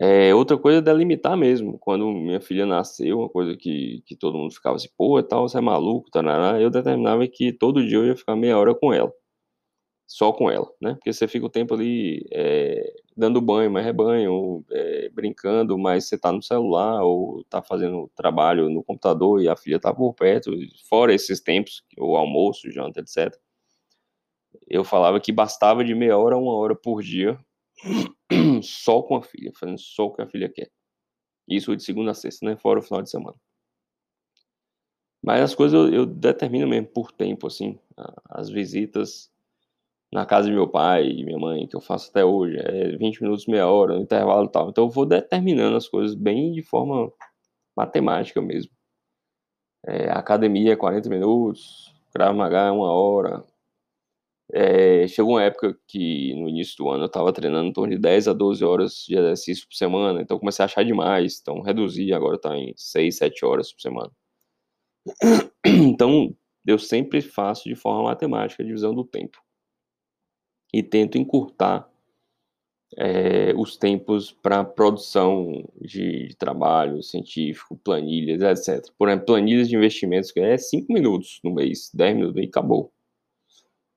É, 0.00 0.34
outra 0.34 0.56
coisa 0.56 0.78
é 0.78 0.80
delimitar 0.80 1.36
mesmo. 1.36 1.78
Quando 1.78 2.06
minha 2.10 2.40
filha 2.40 2.64
nasceu, 2.64 3.18
uma 3.18 3.28
coisa 3.28 3.54
que, 3.54 4.02
que 4.06 4.16
todo 4.16 4.38
mundo 4.38 4.54
ficava 4.54 4.76
assim, 4.76 4.88
pô, 4.96 5.22
tal, 5.22 5.46
você 5.46 5.58
é 5.58 5.60
maluco, 5.60 6.10
tarará, 6.10 6.58
eu 6.58 6.70
determinava 6.70 7.28
que 7.28 7.52
todo 7.52 7.86
dia 7.86 7.98
eu 7.98 8.06
ia 8.06 8.16
ficar 8.16 8.34
meia 8.34 8.58
hora 8.58 8.74
com 8.74 8.94
ela. 8.94 9.12
Só 10.06 10.32
com 10.32 10.50
ela, 10.50 10.66
né? 10.80 10.94
Porque 10.94 11.12
você 11.12 11.28
fica 11.28 11.46
o 11.46 11.50
tempo 11.50 11.74
ali 11.74 12.26
é, 12.32 12.94
dando 13.16 13.42
banho, 13.42 13.70
mas 13.70 13.84
rebanho, 13.84 14.64
é, 14.70 15.10
brincando, 15.10 15.78
mas 15.78 16.06
você 16.08 16.18
tá 16.18 16.32
no 16.32 16.42
celular 16.42 17.02
ou 17.02 17.44
tá 17.50 17.62
fazendo 17.62 18.10
trabalho 18.16 18.70
no 18.70 18.82
computador 18.82 19.42
e 19.42 19.48
a 19.48 19.56
filha 19.56 19.78
tá 19.78 19.92
por 19.92 20.14
perto, 20.14 20.50
fora 20.88 21.12
esses 21.14 21.40
tempos, 21.40 21.84
o 21.98 22.16
almoço, 22.16 22.70
janta, 22.70 23.00
etc 23.00 23.38
eu 24.68 24.84
falava 24.84 25.20
que 25.20 25.32
bastava 25.32 25.84
de 25.84 25.94
meia 25.94 26.16
hora 26.18 26.34
a 26.34 26.38
uma 26.38 26.54
hora 26.54 26.74
por 26.74 27.02
dia 27.02 27.38
só 28.62 29.02
com 29.02 29.16
a 29.16 29.22
filha, 29.22 29.52
fazendo 29.58 29.78
só 29.78 30.06
o 30.06 30.12
que 30.12 30.22
a 30.22 30.26
filha 30.26 30.48
quer. 30.48 30.70
Isso 31.48 31.76
de 31.76 31.82
segunda 31.82 32.12
a 32.12 32.14
sexta, 32.14 32.46
né? 32.46 32.56
Fora 32.56 32.80
o 32.80 32.82
final 32.82 33.02
de 33.02 33.10
semana. 33.10 33.36
Mas 35.22 35.42
as 35.42 35.54
coisas 35.54 35.78
eu, 35.78 35.94
eu 35.94 36.06
determino 36.06 36.66
mesmo 36.68 36.88
por 36.88 37.12
tempo, 37.12 37.46
assim. 37.46 37.78
As 38.28 38.50
visitas 38.50 39.30
na 40.12 40.24
casa 40.24 40.48
de 40.48 40.54
meu 40.54 40.68
pai 40.68 41.08
e 41.08 41.24
minha 41.24 41.38
mãe, 41.38 41.66
que 41.66 41.74
eu 41.74 41.80
faço 41.80 42.10
até 42.10 42.24
hoje, 42.24 42.56
é 42.58 42.96
20 42.96 43.22
minutos, 43.22 43.46
meia 43.46 43.66
hora, 43.66 43.94
no 43.94 44.02
intervalo 44.02 44.46
e 44.46 44.50
tal. 44.50 44.70
Então 44.70 44.84
eu 44.84 44.90
vou 44.90 45.04
determinando 45.04 45.76
as 45.76 45.88
coisas 45.88 46.14
bem 46.14 46.52
de 46.52 46.62
forma 46.62 47.12
matemática 47.76 48.40
mesmo. 48.40 48.70
É, 49.86 50.10
academia 50.10 50.72
é 50.72 50.76
40 50.76 51.08
minutos, 51.10 51.92
Krav 52.12 52.34
Maga 52.36 52.68
é 52.68 52.70
uma 52.70 52.92
hora. 52.92 53.44
É, 54.52 55.08
chegou 55.08 55.32
uma 55.32 55.42
época 55.42 55.76
que 55.88 56.34
no 56.34 56.48
início 56.48 56.76
do 56.76 56.90
ano 56.90 57.04
eu 57.04 57.06
estava 57.06 57.32
treinando 57.32 57.68
em 57.68 57.72
torno 57.72 57.94
de 57.94 57.98
10 57.98 58.28
a 58.28 58.32
12 58.32 58.64
horas 58.64 59.04
de 59.08 59.16
exercício 59.16 59.66
por 59.66 59.74
semana, 59.74 60.20
então 60.20 60.38
comecei 60.38 60.62
a 60.62 60.66
achar 60.66 60.84
demais, 60.84 61.38
então 61.40 61.62
reduzi, 61.62 62.12
agora 62.12 62.36
está 62.36 62.56
em 62.56 62.74
6, 62.76 63.16
7 63.16 63.44
horas 63.44 63.72
por 63.72 63.80
semana. 63.80 64.10
Então 65.66 66.34
eu 66.66 66.78
sempre 66.78 67.20
faço 67.20 67.68
de 67.68 67.74
forma 67.74 68.04
matemática 68.04 68.62
a 68.62 68.66
divisão 68.66 68.94
do 68.94 69.04
tempo 69.04 69.38
e 70.72 70.82
tento 70.82 71.18
encurtar 71.18 71.88
é, 72.96 73.52
os 73.56 73.76
tempos 73.76 74.32
para 74.32 74.64
produção 74.64 75.64
de, 75.80 76.28
de, 76.28 76.36
trabalho 76.36 77.02
científico, 77.02 77.76
planilhas, 77.82 78.68
etc. 78.68 78.92
Por 78.96 79.08
exemplo, 79.08 79.26
planilhas 79.26 79.68
de 79.68 79.76
investimentos 79.76 80.30
que 80.30 80.40
é 80.40 80.56
5 80.56 80.92
minutos 80.92 81.40
no 81.42 81.52
mês, 81.52 81.90
10 81.92 82.16
minutos 82.16 82.42
e 82.42 82.46
acabou. 82.46 82.93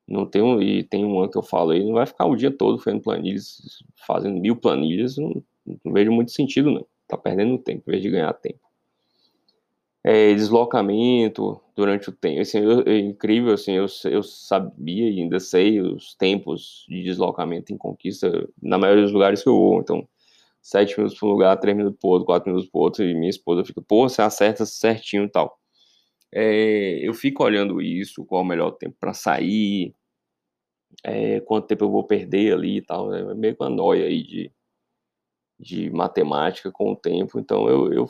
Não 0.07 0.25
tem 0.25 0.41
um, 0.41 0.61
e 0.61 0.83
tem 0.83 1.05
um 1.05 1.19
ano 1.19 1.29
que 1.29 1.37
eu 1.37 1.43
falo 1.43 1.71
aí, 1.71 1.83
não 1.83 1.93
vai 1.93 2.05
ficar 2.05 2.25
o 2.25 2.35
dia 2.35 2.51
todo 2.51 2.79
fazendo 2.79 3.01
planilhas, 3.01 3.83
fazendo 4.05 4.39
mil 4.39 4.55
planilhas, 4.55 5.17
não, 5.17 5.43
não 5.83 5.93
vejo 5.93 6.11
muito 6.11 6.31
sentido 6.31 6.71
não. 6.71 6.85
Tá 7.07 7.17
perdendo 7.17 7.57
tempo 7.57 7.83
em 7.87 7.91
vez 7.91 8.03
de 8.03 8.09
ganhar 8.09 8.33
tempo 8.33 8.67
é, 10.07 10.33
deslocamento 10.33 11.59
durante 11.75 12.07
o 12.09 12.13
tempo. 12.13 12.39
Assim, 12.39 12.59
eu, 12.59 12.81
é 12.87 12.97
incrível, 12.97 13.53
assim, 13.53 13.73
eu, 13.73 13.87
eu 14.05 14.23
sabia 14.23 15.09
e 15.09 15.19
ainda 15.19 15.37
sei 15.37 15.81
os 15.81 16.15
tempos 16.15 16.85
de 16.87 17.03
deslocamento 17.03 17.73
em 17.73 17.77
conquista 17.77 18.47
na 18.61 18.77
maioria 18.77 19.03
dos 19.03 19.11
lugares 19.11 19.43
que 19.43 19.49
eu 19.49 19.57
vou. 19.57 19.81
Então, 19.81 20.07
sete 20.61 20.97
minutos 20.97 21.19
para 21.19 21.27
um 21.27 21.31
lugar, 21.31 21.57
três 21.57 21.75
minutos 21.75 21.99
para 21.99 22.09
outro, 22.09 22.25
quatro 22.25 22.49
minutos 22.49 22.69
para 22.69 22.79
outro, 22.79 23.03
e 23.03 23.13
minha 23.13 23.29
esposa 23.29 23.65
fica, 23.65 23.81
pô, 23.81 24.07
você 24.07 24.21
acerta 24.21 24.65
certinho 24.65 25.25
e 25.25 25.29
tal. 25.29 25.59
É, 26.31 26.99
eu 27.05 27.13
fico 27.13 27.43
olhando 27.43 27.81
isso, 27.81 28.23
qual 28.25 28.41
é 28.41 28.45
o 28.45 28.47
melhor 28.47 28.71
tempo 28.71 28.95
para 28.97 29.13
sair, 29.13 29.93
é, 31.03 31.39
quanto 31.41 31.67
tempo 31.67 31.85
eu 31.85 31.91
vou 31.91 32.03
perder 32.03 32.53
ali 32.53 32.77
e 32.77 32.81
tal. 32.81 33.13
É 33.13 33.33
meio 33.33 33.55
que 33.55 33.63
uma 33.63 33.69
noia 33.69 34.05
aí 34.05 34.23
de, 34.23 34.51
de 35.59 35.89
matemática 35.91 36.71
com 36.71 36.91
o 36.91 36.95
tempo. 36.95 37.39
Então, 37.39 37.67
eu, 37.69 37.91
eu 37.93 38.09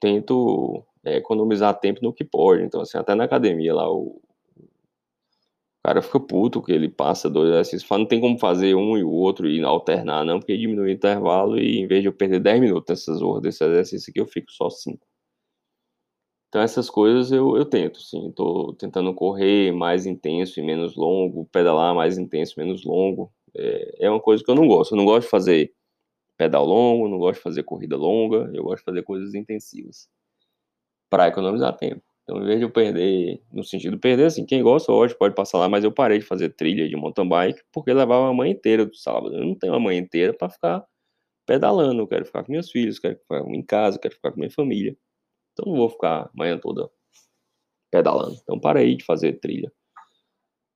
tento 0.00 0.84
é, 1.04 1.16
economizar 1.16 1.78
tempo 1.78 2.00
no 2.02 2.12
que 2.12 2.24
pode. 2.24 2.62
Então, 2.62 2.80
assim, 2.80 2.98
até 2.98 3.14
na 3.14 3.24
academia 3.24 3.74
lá, 3.74 3.90
o, 3.90 4.20
o 4.58 5.88
cara 5.88 6.02
fica 6.02 6.18
puto 6.20 6.62
que 6.62 6.72
ele 6.72 6.88
passa 6.88 7.30
dois 7.30 7.50
exercícios, 7.50 7.84
fala, 7.84 8.00
não 8.00 8.08
tem 8.08 8.20
como 8.20 8.38
fazer 8.38 8.74
um 8.74 8.98
e 8.98 9.04
o 9.04 9.10
outro 9.10 9.48
e 9.48 9.62
alternar, 9.62 10.24
não, 10.24 10.40
porque 10.40 10.56
diminui 10.56 10.88
o 10.88 10.90
intervalo 10.90 11.58
e 11.58 11.78
em 11.78 11.86
vez 11.86 12.02
de 12.02 12.08
eu 12.08 12.12
perder 12.12 12.40
10 12.40 12.60
minutos 12.60 12.88
nessas 12.88 13.22
horas 13.22 13.42
desse 13.42 13.64
exercício 13.64 14.10
aqui, 14.10 14.20
eu 14.20 14.26
fico 14.26 14.50
só 14.50 14.68
5. 14.68 15.06
Então, 16.56 16.64
essas 16.64 16.88
coisas 16.88 17.30
eu, 17.30 17.54
eu 17.54 17.66
tento, 17.66 18.00
sim. 18.00 18.30
Estou 18.30 18.72
tentando 18.72 19.12
correr 19.14 19.72
mais 19.72 20.06
intenso 20.06 20.58
e 20.58 20.62
menos 20.62 20.96
longo, 20.96 21.44
pedalar 21.52 21.94
mais 21.94 22.16
intenso 22.16 22.54
e 22.56 22.64
menos 22.64 22.82
longo. 22.82 23.30
É, 23.54 24.06
é 24.06 24.10
uma 24.10 24.18
coisa 24.20 24.42
que 24.42 24.50
eu 24.50 24.54
não 24.54 24.66
gosto. 24.66 24.92
Eu 24.92 24.96
não 24.96 25.04
gosto 25.04 25.24
de 25.24 25.28
fazer 25.30 25.74
pedal 26.38 26.64
longo, 26.64 27.08
não 27.08 27.18
gosto 27.18 27.36
de 27.38 27.42
fazer 27.42 27.62
corrida 27.64 27.96
longa, 27.98 28.50
eu 28.54 28.64
gosto 28.64 28.78
de 28.78 28.84
fazer 28.84 29.02
coisas 29.02 29.34
intensivas 29.34 30.08
para 31.10 31.28
economizar 31.28 31.76
tempo. 31.76 32.02
Então, 32.22 32.42
em 32.42 32.46
vez 32.46 32.58
de 32.58 32.64
eu 32.64 32.70
perder, 32.70 33.42
no 33.52 33.62
sentido 33.62 33.92
de 33.92 33.98
perder, 34.00 34.24
assim, 34.24 34.46
quem 34.46 34.62
gosta 34.62 34.90
hoje 34.90 35.14
pode 35.14 35.34
passar 35.34 35.58
lá, 35.58 35.68
mas 35.68 35.84
eu 35.84 35.92
parei 35.92 36.20
de 36.20 36.24
fazer 36.24 36.48
trilha 36.54 36.88
de 36.88 36.96
mountain 36.96 37.28
bike 37.28 37.60
porque 37.70 37.92
levava 37.92 38.30
a 38.30 38.32
manhã 38.32 38.52
inteira 38.52 38.86
do 38.86 38.96
sábado. 38.96 39.36
Eu 39.36 39.44
não 39.44 39.54
tenho 39.54 39.74
a 39.74 39.80
manhã 39.80 40.00
inteira 40.00 40.32
para 40.32 40.48
ficar 40.48 40.82
pedalando, 41.46 42.02
eu 42.02 42.08
quero 42.08 42.24
ficar 42.26 42.44
com 42.44 42.52
meus 42.52 42.70
filhos, 42.70 42.98
quero 42.98 43.18
ficar 43.18 43.40
em 43.46 43.62
casa, 43.62 43.98
quero 43.98 44.14
ficar 44.14 44.32
com 44.32 44.38
minha 44.40 44.50
família. 44.50 44.96
Então, 45.56 45.72
não 45.72 45.78
vou 45.78 45.88
ficar 45.88 46.30
manhã 46.34 46.58
toda 46.58 46.90
pedalando. 47.90 48.36
Então, 48.42 48.60
parei 48.60 48.94
de 48.94 49.04
fazer 49.04 49.40
trilha. 49.40 49.72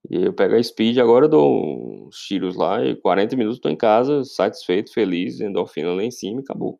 E 0.09 0.25
eu 0.25 0.33
pego 0.33 0.55
a 0.55 0.63
speed, 0.63 0.97
agora 0.97 1.29
dou 1.29 2.07
uns 2.07 2.17
tiros 2.17 2.55
lá 2.55 2.83
e 2.83 2.95
40 2.95 3.35
minutos 3.35 3.57
estou 3.57 3.71
em 3.71 3.77
casa, 3.77 4.23
satisfeito, 4.23 4.91
feliz, 4.91 5.39
endorfina 5.39 5.93
lá 5.93 6.03
em 6.03 6.09
cima 6.09 6.41
e 6.41 6.43
acabou. 6.43 6.79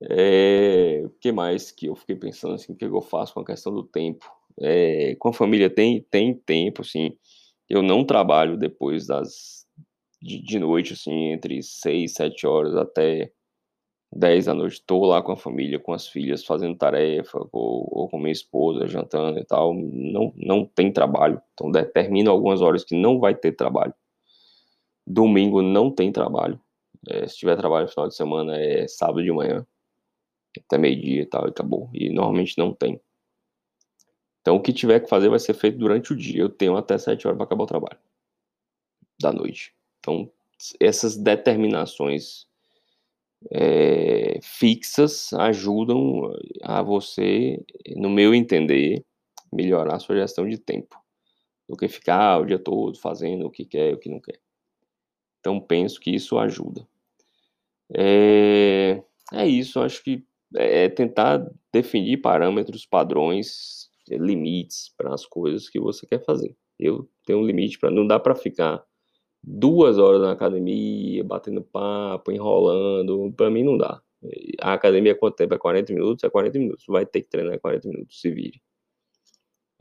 É, 0.00 1.02
o 1.04 1.10
que 1.20 1.32
mais 1.32 1.72
que 1.72 1.86
eu 1.86 1.96
fiquei 1.96 2.14
pensando 2.14 2.54
assim, 2.54 2.72
o 2.72 2.76
que 2.76 2.84
eu 2.84 3.00
faço 3.00 3.34
com 3.34 3.40
a 3.40 3.44
questão 3.44 3.74
do 3.74 3.82
tempo? 3.82 4.30
É, 4.60 5.16
com 5.16 5.30
a 5.30 5.32
família 5.32 5.68
tem, 5.68 6.02
tem 6.10 6.34
tempo, 6.34 6.82
assim, 6.82 7.16
eu 7.68 7.82
não 7.82 8.04
trabalho 8.04 8.56
depois 8.56 9.06
das 9.06 9.66
de, 10.22 10.42
de 10.42 10.58
noite, 10.58 10.92
assim, 10.94 11.32
entre 11.32 11.62
6, 11.62 12.14
7 12.14 12.46
horas 12.46 12.74
até 12.74 13.32
10 14.12 14.46
da 14.46 14.54
noite, 14.54 14.74
estou 14.74 15.04
lá 15.04 15.22
com 15.22 15.32
a 15.32 15.36
família, 15.36 15.78
com 15.78 15.92
as 15.92 16.06
filhas, 16.08 16.44
fazendo 16.44 16.76
tarefa, 16.76 17.38
ou, 17.52 17.88
ou, 17.90 18.08
com 18.08 18.18
minha 18.18 18.32
esposa, 18.32 18.86
jantando 18.86 19.38
e 19.38 19.44
tal, 19.44 19.74
não, 19.74 20.32
não 20.36 20.64
tem 20.64 20.92
trabalho, 20.92 21.40
então 21.52 21.70
determino 21.70 22.30
algumas 22.30 22.62
horas 22.62 22.84
que 22.84 22.94
não 22.94 23.18
vai 23.18 23.34
ter 23.34 23.52
trabalho. 23.52 23.92
Domingo 25.06 25.60
não 25.62 25.90
tem 25.90 26.10
trabalho, 26.12 26.60
é, 27.08 27.26
se 27.26 27.36
tiver 27.36 27.56
trabalho 27.56 27.86
no 27.86 27.90
final 27.90 28.08
de 28.08 28.14
semana 28.14 28.56
é 28.56 28.88
sábado 28.88 29.22
de 29.22 29.30
manhã, 29.30 29.66
até 30.58 30.78
meio-dia 30.78 31.22
e 31.22 31.26
tal, 31.26 31.46
e 31.46 31.50
acabou. 31.50 31.88
E 31.92 32.10
normalmente 32.10 32.56
não 32.58 32.72
tem. 32.72 33.00
Então 34.40 34.56
o 34.56 34.62
que 34.62 34.72
tiver 34.72 35.00
que 35.00 35.08
fazer 35.08 35.28
vai 35.28 35.38
ser 35.38 35.54
feito 35.54 35.78
durante 35.78 36.12
o 36.12 36.16
dia. 36.16 36.42
Eu 36.42 36.48
tenho 36.48 36.76
até 36.76 36.96
7 36.96 37.26
horas 37.26 37.36
para 37.36 37.44
acabar 37.44 37.64
o 37.64 37.66
trabalho 37.66 37.98
da 39.20 39.32
noite. 39.32 39.74
Então 40.00 40.30
essas 40.80 41.16
determinações 41.16 42.46
é, 43.52 44.38
fixas 44.42 45.32
ajudam 45.34 46.32
a 46.62 46.82
você, 46.82 47.62
no 47.96 48.10
meu 48.10 48.34
entender, 48.34 49.04
melhorar 49.52 49.96
a 49.96 50.00
sua 50.00 50.16
gestão 50.16 50.48
de 50.48 50.58
tempo 50.58 50.96
do 51.68 51.76
que 51.76 51.88
ficar 51.88 52.40
o 52.40 52.46
dia 52.46 52.58
todo 52.58 52.98
fazendo 52.98 53.46
o 53.46 53.50
que 53.50 53.64
quer 53.64 53.90
e 53.90 53.94
o 53.94 53.98
que 53.98 54.08
não 54.08 54.20
quer. 54.20 54.40
Então 55.40 55.60
penso 55.60 56.00
que 56.00 56.10
isso 56.10 56.38
ajuda. 56.38 56.86
É, 57.94 59.02
é 59.32 59.46
isso, 59.46 59.80
acho 59.80 60.02
que 60.02 60.24
é, 60.56 60.88
tentar 60.88 61.44
definir 61.72 62.18
parâmetros, 62.18 62.86
padrões, 62.86 63.88
limites 64.08 64.92
para 64.96 65.12
as 65.14 65.26
coisas 65.26 65.68
que 65.68 65.80
você 65.80 66.06
quer 66.06 66.24
fazer. 66.24 66.56
Eu 66.78 67.08
tenho 67.24 67.40
um 67.40 67.46
limite 67.46 67.78
para 67.78 67.90
não 67.90 68.06
dá 68.06 68.18
para 68.20 68.34
ficar 68.34 68.84
duas 69.46 69.98
horas 69.98 70.20
na 70.20 70.32
academia, 70.32 71.22
batendo 71.24 71.62
papo, 71.62 72.32
enrolando, 72.32 73.32
para 73.36 73.50
mim 73.50 73.62
não 73.62 73.78
dá. 73.78 74.02
A 74.60 74.72
academia 74.72 75.14
quanto 75.14 75.36
tempo? 75.36 75.54
É 75.54 75.58
40 75.58 75.92
minutos? 75.92 76.24
É 76.24 76.30
40 76.30 76.58
minutos. 76.58 76.84
Vai 76.88 77.06
ter 77.06 77.22
que 77.22 77.28
treinar 77.28 77.60
40 77.60 77.88
minutos, 77.88 78.20
se 78.20 78.30
vire. 78.30 78.60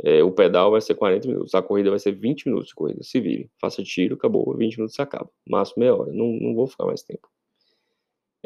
É, 0.04 0.24
o 0.24 0.32
pedal 0.32 0.72
vai 0.72 0.82
ser 0.82 0.94
40 0.96 1.28
minutos, 1.28 1.56
a 1.56 1.62
corrida 1.62 1.90
vai 1.90 2.00
ser 2.00 2.12
20 2.12 2.48
minutos 2.48 2.70
de 2.70 2.76
corrida, 2.76 3.02
se 3.02 3.20
vire. 3.20 3.50
Faça 3.60 3.82
tiro, 3.82 4.16
acabou, 4.16 4.56
20 4.56 4.78
minutos 4.78 5.00
acaba. 5.00 5.30
Máximo 5.50 5.80
meia 5.80 5.96
hora, 5.96 6.12
não, 6.12 6.28
não 6.34 6.54
vou 6.54 6.68
ficar 6.68 6.86
mais 6.86 7.02
tempo. 7.02 7.28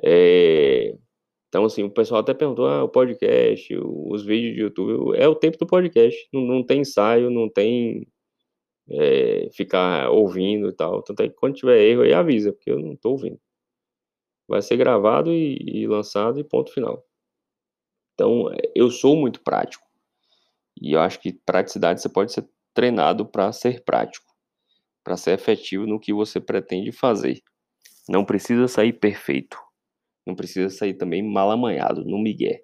É, 0.04 0.96
então, 1.50 1.66
assim, 1.66 1.84
o 1.84 1.90
pessoal 1.90 2.22
até 2.22 2.34
perguntou, 2.34 2.68
ah, 2.68 2.84
o 2.84 2.90
podcast, 2.90 3.76
os 3.76 4.24
vídeos 4.24 4.56
de 4.56 4.62
YouTube, 4.62 5.18
é 5.18 5.28
o 5.28 5.36
tempo 5.36 5.58
do 5.58 5.66
podcast, 5.66 6.30
não, 6.32 6.42
não 6.42 6.64
tem 6.64 6.82
ensaio, 6.82 7.30
não 7.32 7.50
tem 7.50 8.08
é, 8.91 9.49
ficar 9.52 10.10
ouvindo 10.10 10.69
e 10.69 10.73
tal. 10.73 11.02
Tanto 11.04 11.21
é 11.21 11.30
que 11.30 11.36
quando 11.36 11.56
tiver 11.56 11.80
erro 11.80 12.02
aí 12.02 12.13
avisa, 12.13 12.52
porque 12.52 12.71
eu 12.71 12.80
não 12.80 12.93
estou 12.93 13.13
ouvindo. 13.13 13.39
Vai 14.47 14.62
ser 14.62 14.78
gravado 14.78 15.32
e, 15.32 15.58
e 15.58 15.88
lançado 15.88 16.39
e 16.39 16.43
ponto 16.43 16.73
final. 16.73 17.06
Então, 18.13 18.52
eu 18.75 18.89
sou 18.91 19.15
muito 19.15 19.41
prático. 19.41 19.88
E 20.82 20.93
eu 20.93 20.99
acho 20.99 21.19
que 21.19 21.34
praticidade 21.34 22.02
você 22.02 22.10
pode 22.10 22.34
ser 22.34 22.47
treinado 22.73 23.25
para 23.25 23.52
ser 23.52 23.84
prático, 23.84 24.25
para 25.04 25.17
ser 25.17 25.32
efetivo 25.32 25.86
no 25.86 25.99
que 25.99 26.13
você 26.13 26.39
pretende 26.39 26.91
fazer. 26.91 27.41
Não 28.10 28.25
precisa 28.25 28.67
sair 28.67 28.93
perfeito. 28.93 29.58
Não 30.25 30.36
precisa 30.36 30.69
sair 30.69 30.95
também 30.95 31.23
mal 31.23 31.49
amanhado, 31.49 32.04
no 32.04 32.19
migué. 32.19 32.63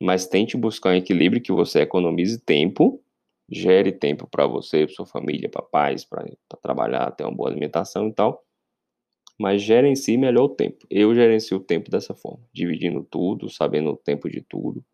Mas 0.00 0.26
tente 0.26 0.56
buscar 0.56 0.90
um 0.90 0.96
equilíbrio 0.96 1.42
que 1.42 1.52
você 1.52 1.80
economize 1.80 2.40
tempo, 2.40 3.03
gere 3.48 3.92
tempo 3.92 4.26
para 4.26 4.46
você, 4.46 4.86
para 4.86 4.94
sua 4.94 5.06
família, 5.06 5.48
para 5.48 5.62
pais, 5.62 6.04
para 6.04 6.26
trabalhar, 6.62 7.10
ter 7.12 7.24
uma 7.24 7.34
boa 7.34 7.50
alimentação 7.50 8.08
e 8.08 8.12
tal. 8.12 8.42
Mas 9.38 9.62
gerencie 9.62 10.16
melhor 10.16 10.44
o 10.44 10.48
tempo. 10.48 10.86
Eu 10.88 11.14
gerencio 11.14 11.56
o 11.56 11.60
tempo 11.60 11.90
dessa 11.90 12.14
forma, 12.14 12.44
dividindo 12.52 13.02
tudo, 13.04 13.50
sabendo 13.50 13.90
o 13.90 13.96
tempo 13.96 14.28
de 14.30 14.40
tudo. 14.40 14.84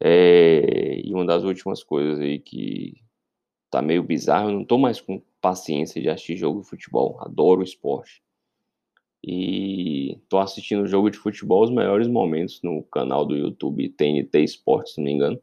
É, 0.00 1.00
e 1.04 1.12
uma 1.12 1.24
das 1.24 1.44
últimas 1.44 1.82
coisas 1.82 2.20
aí 2.20 2.38
que 2.38 2.94
tá 3.70 3.82
meio 3.82 4.02
bizarro, 4.02 4.48
eu 4.48 4.54
não 4.54 4.64
tô 4.64 4.78
mais 4.78 5.00
com 5.00 5.22
paciência 5.40 6.00
de 6.00 6.08
assistir 6.08 6.36
jogo 6.36 6.62
de 6.62 6.68
futebol. 6.68 7.18
Adoro 7.20 7.62
esporte. 7.62 8.22
E 9.22 10.18
tô 10.28 10.38
assistindo 10.38 10.86
jogo 10.86 11.10
de 11.10 11.18
futebol, 11.18 11.64
os 11.64 11.70
melhores 11.70 12.06
momentos 12.06 12.60
no 12.62 12.82
canal 12.84 13.26
do 13.26 13.36
YouTube 13.36 13.88
TNT 13.90 14.40
Esportes, 14.40 14.94
se 14.94 15.00
não 15.00 15.06
me 15.06 15.12
engano. 15.12 15.40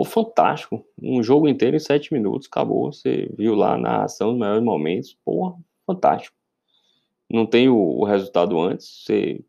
Pô, 0.00 0.04
fantástico. 0.06 0.82
Um 0.98 1.22
jogo 1.22 1.46
inteiro 1.46 1.76
em 1.76 1.78
sete 1.78 2.10
minutos, 2.10 2.48
acabou. 2.50 2.90
Você 2.90 3.30
viu 3.36 3.54
lá 3.54 3.76
na 3.76 4.04
ação 4.04 4.32
os 4.32 4.38
melhores 4.38 4.64
momentos. 4.64 5.14
Porra, 5.22 5.54
fantástico. 5.86 6.34
Não 7.30 7.44
tem 7.44 7.68
o, 7.68 7.76
o 7.76 8.04
resultado 8.04 8.58
antes, 8.58 9.04
você 9.04 9.44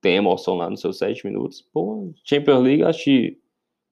tem 0.00 0.14
emoção 0.14 0.54
lá 0.54 0.70
nos 0.70 0.80
seus 0.80 0.96
7 0.96 1.26
minutos. 1.26 1.62
Pô, 1.72 2.14
Champions 2.24 2.62
League, 2.62 2.84
assisti 2.84 3.40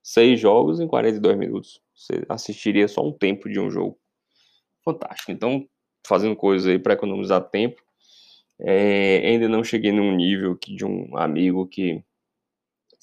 seis 0.00 0.38
jogos 0.38 0.78
em 0.78 0.86
42 0.86 1.36
minutos. 1.36 1.82
Você 1.92 2.24
assistiria 2.28 2.86
só 2.86 3.04
um 3.04 3.12
tempo 3.12 3.50
de 3.50 3.58
um 3.58 3.68
jogo. 3.68 3.98
Fantástico. 4.84 5.32
Então, 5.32 5.66
fazendo 6.06 6.36
coisas 6.36 6.68
aí 6.68 6.78
para 6.78 6.94
economizar 6.94 7.42
tempo. 7.50 7.82
É, 8.60 9.26
ainda 9.26 9.48
não 9.48 9.64
cheguei 9.64 9.90
num 9.90 10.14
nível 10.14 10.56
que 10.56 10.76
de 10.76 10.84
um 10.84 11.16
amigo 11.16 11.66
que 11.66 12.04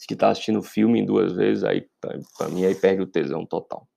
que 0.06 0.14
está 0.14 0.30
assistindo 0.30 0.62
filme 0.62 1.06
duas 1.06 1.34
vezes, 1.34 1.64
aí 1.64 1.88
para 2.02 2.50
mim 2.50 2.66
aí 2.66 2.76
perde 2.76 3.02
o 3.02 3.08
tesão 3.08 3.46
total. 3.46 3.88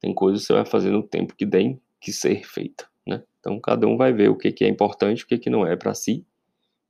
Tem 0.00 0.14
coisas 0.14 0.42
que 0.42 0.46
você 0.46 0.52
vai 0.54 0.64
fazer 0.64 0.90
no 0.90 1.02
tempo 1.02 1.34
que 1.34 1.46
tem 1.46 1.80
que 2.00 2.12
ser 2.12 2.44
feita, 2.44 2.88
né? 3.06 3.22
Então 3.40 3.60
cada 3.60 3.86
um 3.86 3.96
vai 3.96 4.12
ver 4.12 4.30
o 4.30 4.36
que, 4.36 4.52
que 4.52 4.64
é 4.64 4.68
importante, 4.68 5.24
o 5.24 5.26
que, 5.26 5.38
que 5.38 5.50
não 5.50 5.66
é 5.66 5.76
para 5.76 5.94
si, 5.94 6.26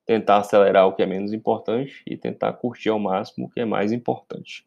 tentar 0.04 0.38
acelerar 0.38 0.86
o 0.86 0.94
que 0.94 1.02
é 1.02 1.06
menos 1.06 1.32
importante 1.32 2.02
e 2.06 2.16
tentar 2.16 2.52
curtir 2.54 2.90
ao 2.90 2.98
máximo 2.98 3.46
o 3.46 3.50
que 3.50 3.60
é 3.60 3.64
mais 3.64 3.92
importante. 3.92 4.64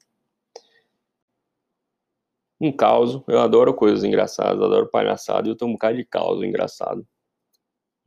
Um 2.59 2.71
caos, 2.71 3.21
eu 3.27 3.39
adoro 3.39 3.73
coisas 3.73 4.03
engraçadas, 4.03 4.61
adoro 4.61 4.87
palhaçada 4.87 5.47
e 5.47 5.51
eu 5.51 5.55
tenho 5.55 5.69
um 5.69 5.73
bocado 5.73 5.97
de 5.97 6.03
caos 6.03 6.43
engraçado. 6.43 7.07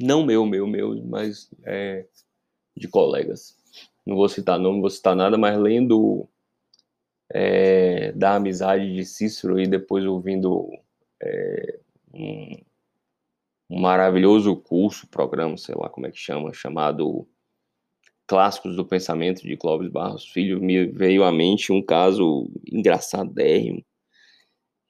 Não 0.01 0.25
meu, 0.25 0.45
meu, 0.45 0.67
meu, 0.67 1.01
mas 1.05 1.49
é, 1.65 2.07
de 2.77 2.89
colegas. 2.89 3.60
Não 4.07 4.17
vou 4.17 4.29
citar 4.29 4.59
nome, 4.59 4.81
vou 4.81 4.91
citar 4.91 5.15
nada, 5.15 5.37
mas 5.37 5.59
lendo 5.59 6.29
é, 7.33 8.13
da 8.13 8.35
amizade 8.35 8.93
de 8.93 9.05
Cícero 9.05 9.61
e 9.61 9.67
depois 9.67 10.05
ouvindo 10.05 10.69
é, 11.23 11.79
um, 12.13 12.57
um, 13.71 13.81
maravilhoso 13.81 14.57
curso, 14.57 15.07
programa, 15.09 15.57
sei 15.57 15.75
lá 15.77 15.89
como 15.89 16.07
é 16.07 16.11
que 16.11 16.19
chama, 16.19 16.53
chamado 16.53 17.27
Clássicos 18.27 18.77
do 18.77 18.85
Pensamento 18.85 19.43
de 19.43 19.57
Clóvis 19.57 19.91
Barros 19.91 20.25
Filho, 20.27 20.61
me 20.61 20.87
veio 20.87 21.25
à 21.25 21.33
mente 21.33 21.73
um 21.73 21.83
caso 21.83 22.51
engraçadérrimo. 22.71 23.85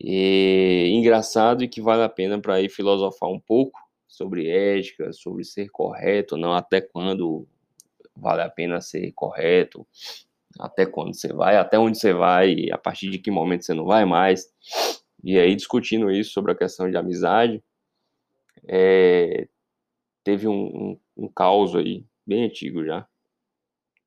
E, 0.03 0.91
engraçado 0.95 1.63
e 1.63 1.69
que 1.69 1.83
vale 1.83 2.03
a 2.03 2.09
pena 2.09 2.41
para 2.41 2.61
ir 2.61 2.71
filosofar 2.71 3.29
um 3.29 3.39
pouco 3.39 3.79
sobre 4.09 4.49
ética, 4.49 5.13
sobre 5.13 5.45
ser 5.45 5.69
correto, 5.71 6.37
não 6.39 6.55
até 6.55 6.81
quando 6.81 7.47
vale 8.21 8.43
a 8.43 8.51
pena 8.51 8.81
ser 8.81 9.13
correto, 9.13 9.87
até 10.59 10.87
quando 10.87 11.15
você 11.15 11.33
vai, 11.33 11.57
até 11.57 11.79
onde 11.79 11.99
você 11.99 12.13
vai, 12.13 12.71
a 12.71 12.79
partir 12.79 13.11
de 13.11 13.19
que 13.19 13.31
momento 13.31 13.65
você 13.65 13.75
não 13.75 13.85
vai 13.85 14.05
mais. 14.05 14.47
E 15.23 15.39
aí, 15.39 15.55
discutindo 15.55 16.11
isso 16.11 16.33
sobre 16.33 16.53
a 16.53 16.57
questão 16.57 16.91
de 16.91 16.97
amizade, 16.97 17.63
é, 18.67 19.49
teve 20.25 20.49
um, 20.49 20.67
um, 20.67 21.01
um 21.17 21.29
caos 21.29 21.75
aí, 21.75 22.05
bem 22.27 22.45
antigo 22.45 22.85
já. 22.85 23.07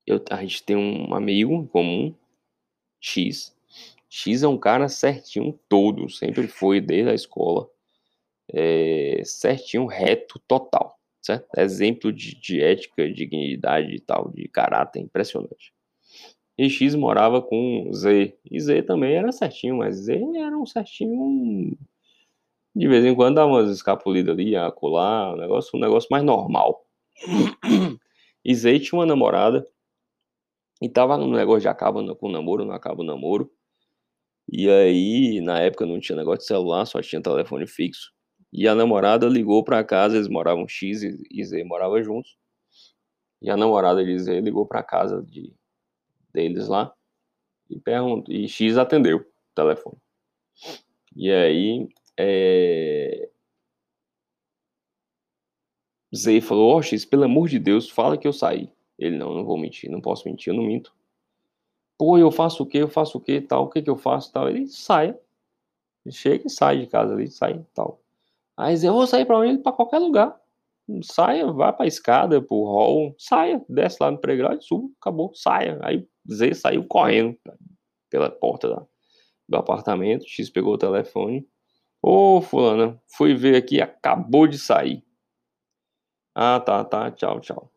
Eu, 0.06 0.24
a 0.30 0.42
gente 0.42 0.64
tem 0.64 0.76
um 0.76 1.14
amigo 1.14 1.54
em 1.54 1.66
comum, 1.66 2.16
X. 3.00 3.56
X 4.10 4.44
é 4.44 4.48
um 4.48 4.58
cara 4.58 4.88
certinho 4.90 5.60
todo, 5.68 6.10
sempre 6.10 6.48
foi 6.48 6.80
desde 6.80 7.10
a 7.10 7.16
escola 7.16 7.70
é, 8.52 9.22
certinho, 9.26 9.86
reto, 9.86 10.40
total, 10.48 10.93
certo? 11.24 11.48
Exemplo 11.58 12.12
de, 12.12 12.40
de 12.40 12.62
ética, 12.62 13.12
dignidade 13.12 13.96
e 13.96 14.00
tal, 14.00 14.30
de 14.32 14.48
caráter 14.50 15.00
impressionante. 15.00 15.74
E 16.58 16.70
X 16.70 16.94
morava 16.94 17.42
com 17.42 17.90
Z, 17.94 18.38
e 18.50 18.60
Z 18.60 18.84
também 18.84 19.16
era 19.16 19.32
certinho, 19.32 19.78
mas 19.78 19.96
Z 20.06 20.22
era 20.36 20.56
um 20.58 20.66
certinho. 20.66 21.76
De 22.76 22.88
vez 22.88 23.06
em 23.06 23.16
quando 23.16 23.36
dava 23.36 23.52
umas 23.52 23.70
escapulidas 23.70 24.34
ali, 24.34 24.56
a 24.56 24.72
colar, 24.72 25.34
um 25.34 25.38
negócio, 25.38 25.72
um 25.78 25.82
negócio 25.82 26.08
mais 26.12 26.24
normal. 26.24 26.86
E 28.46 28.54
Z 28.54 28.80
tinha 28.82 29.00
uma 29.00 29.06
namorada 29.06 29.66
e 30.82 30.90
tava 30.90 31.18
no 31.18 31.32
negócio 31.32 31.62
de 31.62 31.68
acaba 31.70 32.04
com 32.16 32.30
namoro, 32.30 32.66
não 32.66 32.74
acaba 32.74 33.02
o 33.02 33.06
namoro. 33.06 33.50
E 34.52 34.70
aí, 34.70 35.40
na 35.40 35.60
época 35.62 35.86
não 35.86 36.00
tinha 36.00 36.18
negócio 36.18 36.40
de 36.40 36.48
celular, 36.48 36.86
só 36.86 37.02
tinha 37.02 37.22
telefone 37.22 37.66
fixo. 37.66 38.12
E 38.54 38.68
a 38.68 38.76
namorada 38.76 39.26
ligou 39.28 39.64
para 39.64 39.84
casa, 39.84 40.16
eles 40.16 40.28
moravam 40.28 40.68
X 40.68 41.02
e 41.02 41.44
Z 41.44 41.64
moravam 41.64 42.04
juntos. 42.04 42.38
E 43.42 43.50
a 43.50 43.58
namorada 43.58 44.06
de 44.06 44.18
Z 44.20 44.42
ligou 44.42 44.64
para 44.64 44.84
casa 44.84 45.24
de, 45.24 45.52
deles 46.32 46.68
lá 46.68 46.94
e 47.68 47.80
perguntou, 47.80 48.34
e 48.34 48.48
X 48.48 48.78
atendeu 48.78 49.18
o 49.18 49.26
telefone. 49.56 49.98
E 51.16 51.32
aí 51.32 51.90
é... 52.16 53.28
Z 56.16 56.42
falou: 56.42 56.74
Ó, 56.74 56.78
oh, 56.78 56.82
X, 56.84 57.06
pelo 57.06 57.24
amor 57.24 57.50
de 57.50 57.58
Deus, 57.58 57.90
fala 57.90 58.18
que 58.20 58.28
eu 58.28 58.34
saí. 58.34 58.72
Ele: 59.00 59.18
Não, 59.18 59.34
não 59.34 59.44
vou 59.44 59.58
mentir, 59.58 59.90
não 59.90 60.00
posso 60.00 60.28
mentir, 60.28 60.54
eu 60.54 60.58
não 60.58 60.64
minto. 60.64 60.94
Pô, 61.98 62.20
eu 62.20 62.32
faço 62.32 62.62
o 62.62 62.66
que? 62.68 62.78
Eu 62.78 62.88
faço 62.88 63.18
o 63.18 63.22
que? 63.22 63.42
Tal, 63.42 63.66
o 63.66 63.70
que 63.70 63.82
que 63.82 63.90
eu 63.90 63.98
faço? 63.98 64.32
Tal. 64.32 64.48
Ele 64.48 64.68
sai. 64.68 65.18
Ele 66.06 66.14
chega 66.14 66.46
e 66.46 66.50
sai 66.52 66.82
de 66.82 66.88
casa 66.88 67.14
ali, 67.14 67.28
sai 67.30 67.66
tal. 67.74 68.03
Aí 68.58 68.76
eu 68.84 68.94
vou 68.94 69.08
sair 69.08 69.26
para 69.26 69.40
onde? 69.40 69.62
Para 69.62 69.72
qualquer 69.74 70.00
lugar. 70.00 70.36
Saia, 71.02 71.52
vá 71.52 71.72
para 71.72 71.86
a 71.86 71.88
escada, 71.88 72.42
pro 72.42 72.64
hall, 72.66 73.16
saia, 73.18 73.64
desce 73.70 73.98
lá 74.02 74.12
no 74.12 74.20
playground, 74.20 74.62
suba, 74.62 74.90
acabou, 75.00 75.34
saia. 75.34 75.80
Aí 75.82 76.06
Z 76.30 76.54
saiu 76.56 76.86
correndo 76.86 77.38
pela 78.10 78.30
porta 78.30 78.70
da, 78.70 78.86
do 79.48 79.58
apartamento, 79.58 80.28
X 80.28 80.50
pegou 80.50 80.74
o 80.74 80.78
telefone. 80.78 81.48
Ô, 82.02 82.42
fulana, 82.42 83.02
fui 83.16 83.34
ver 83.34 83.56
aqui, 83.56 83.82
acabou 83.82 84.46
de 84.46 84.60
sair. 84.60 85.04
Ah, 86.36 86.60
tá, 86.60 86.84
tá, 86.84 87.12
tchau, 87.12 87.40
tchau. 87.40 87.72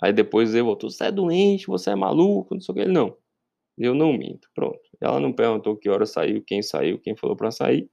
Aí 0.00 0.12
depois 0.12 0.50
Z 0.50 0.62
voltou, 0.62 0.90
você 0.90 1.06
é 1.06 1.12
doente, 1.12 1.66
você 1.66 1.90
é 1.90 1.94
maluco, 1.94 2.54
não 2.54 2.60
sei 2.60 2.72
o 2.72 2.76
que. 2.76 2.82
Ele, 2.82 2.92
não, 2.92 3.16
eu 3.78 3.94
não 3.94 4.12
minto, 4.12 4.48
pronto. 4.54 4.80
Ela 5.00 5.20
não 5.20 5.32
perguntou 5.32 5.76
que 5.76 5.88
hora 5.88 6.06
saiu, 6.06 6.42
quem 6.44 6.62
saiu, 6.62 7.00
quem 7.00 7.16
falou 7.16 7.36
para 7.36 7.50
sair. 7.50 7.90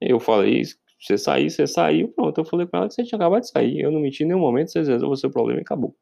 Eu 0.00 0.20
falei, 0.20 0.62
você 0.98 1.16
sair, 1.16 1.50
você 1.50 1.66
saiu, 1.66 2.08
pronto. 2.08 2.38
Eu 2.38 2.44
falei 2.44 2.66
com 2.66 2.76
ela 2.76 2.88
que 2.88 2.94
você 2.94 3.04
tinha 3.04 3.16
acabado 3.16 3.42
de 3.42 3.50
sair. 3.50 3.80
Eu 3.80 3.90
não 3.90 4.00
menti 4.00 4.24
em 4.24 4.26
nenhum 4.26 4.40
momento, 4.40 4.72
você 4.72 4.78
resolveu 4.80 5.10
o 5.10 5.16
seu 5.16 5.30
problema 5.30 5.60
e 5.60 5.62
acabou. 5.62 5.94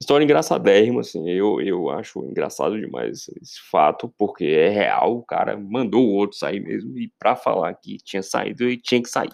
História 0.00 0.24
engraçadérrima, 0.24 1.00
assim. 1.00 1.28
Eu, 1.28 1.60
eu 1.60 1.90
acho 1.90 2.20
engraçado 2.24 2.78
demais 2.78 3.28
esse 3.40 3.60
fato, 3.70 4.12
porque 4.16 4.44
é 4.44 4.68
real. 4.68 5.18
O 5.18 5.22
cara 5.24 5.56
mandou 5.56 6.04
o 6.06 6.14
outro 6.14 6.38
sair 6.38 6.60
mesmo. 6.60 6.96
E 6.98 7.12
pra 7.18 7.34
falar 7.34 7.74
que 7.74 7.96
tinha 7.98 8.22
saído, 8.22 8.64
ele 8.64 8.76
tinha 8.76 9.02
que 9.02 9.08
sair. 9.08 9.32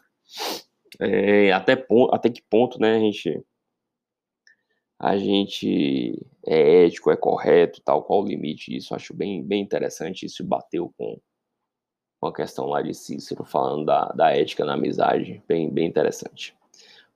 É, 1.00 1.52
até, 1.52 1.84
até 2.12 2.30
que 2.30 2.42
ponto, 2.42 2.80
né, 2.80 2.96
a 2.96 3.00
gente. 3.00 3.44
A 4.98 5.18
gente 5.18 6.18
é 6.46 6.86
ético, 6.86 7.10
é 7.10 7.16
correto, 7.16 7.82
tal, 7.84 8.02
qual 8.04 8.22
o 8.22 8.26
limite 8.26 8.70
disso? 8.70 8.94
Acho 8.94 9.12
bem, 9.12 9.42
bem 9.42 9.60
interessante. 9.60 10.24
Isso 10.24 10.42
bateu 10.44 10.94
com, 10.96 11.18
uma 12.24 12.32
questão 12.32 12.66
lá 12.66 12.82
de 12.82 12.94
Cícero 12.94 13.44
falando 13.44 13.84
da, 13.84 14.06
da 14.06 14.30
ética 14.30 14.64
na 14.64 14.74
amizade, 14.74 15.42
bem, 15.46 15.70
bem 15.70 15.86
interessante. 15.86 16.54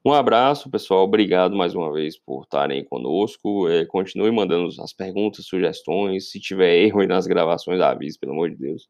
Um 0.05 0.13
abraço, 0.13 0.71
pessoal. 0.71 1.05
Obrigado 1.05 1.57
mais 1.57 1.75
uma 1.75 1.93
vez 1.93 2.17
por 2.17 2.43
estarem 2.45 2.85
conosco. 2.85 3.69
É, 3.69 3.85
continue 3.85 4.31
mandando 4.31 4.69
as 4.83 4.93
perguntas, 4.93 5.47
sugestões. 5.47 6.31
Se 6.31 6.39
tiver 6.39 6.77
erro 6.77 7.05
nas 7.07 7.27
gravações, 7.27 7.81
avise, 7.81 8.19
pelo 8.19 8.33
amor 8.33 8.51
de 8.51 8.57
Deus. 8.57 8.89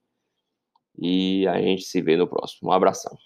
E 1.01 1.47
a 1.47 1.61
gente 1.61 1.83
se 1.83 2.03
vê 2.03 2.17
no 2.17 2.27
próximo. 2.27 2.69
Um 2.71 2.73
abração. 2.73 3.17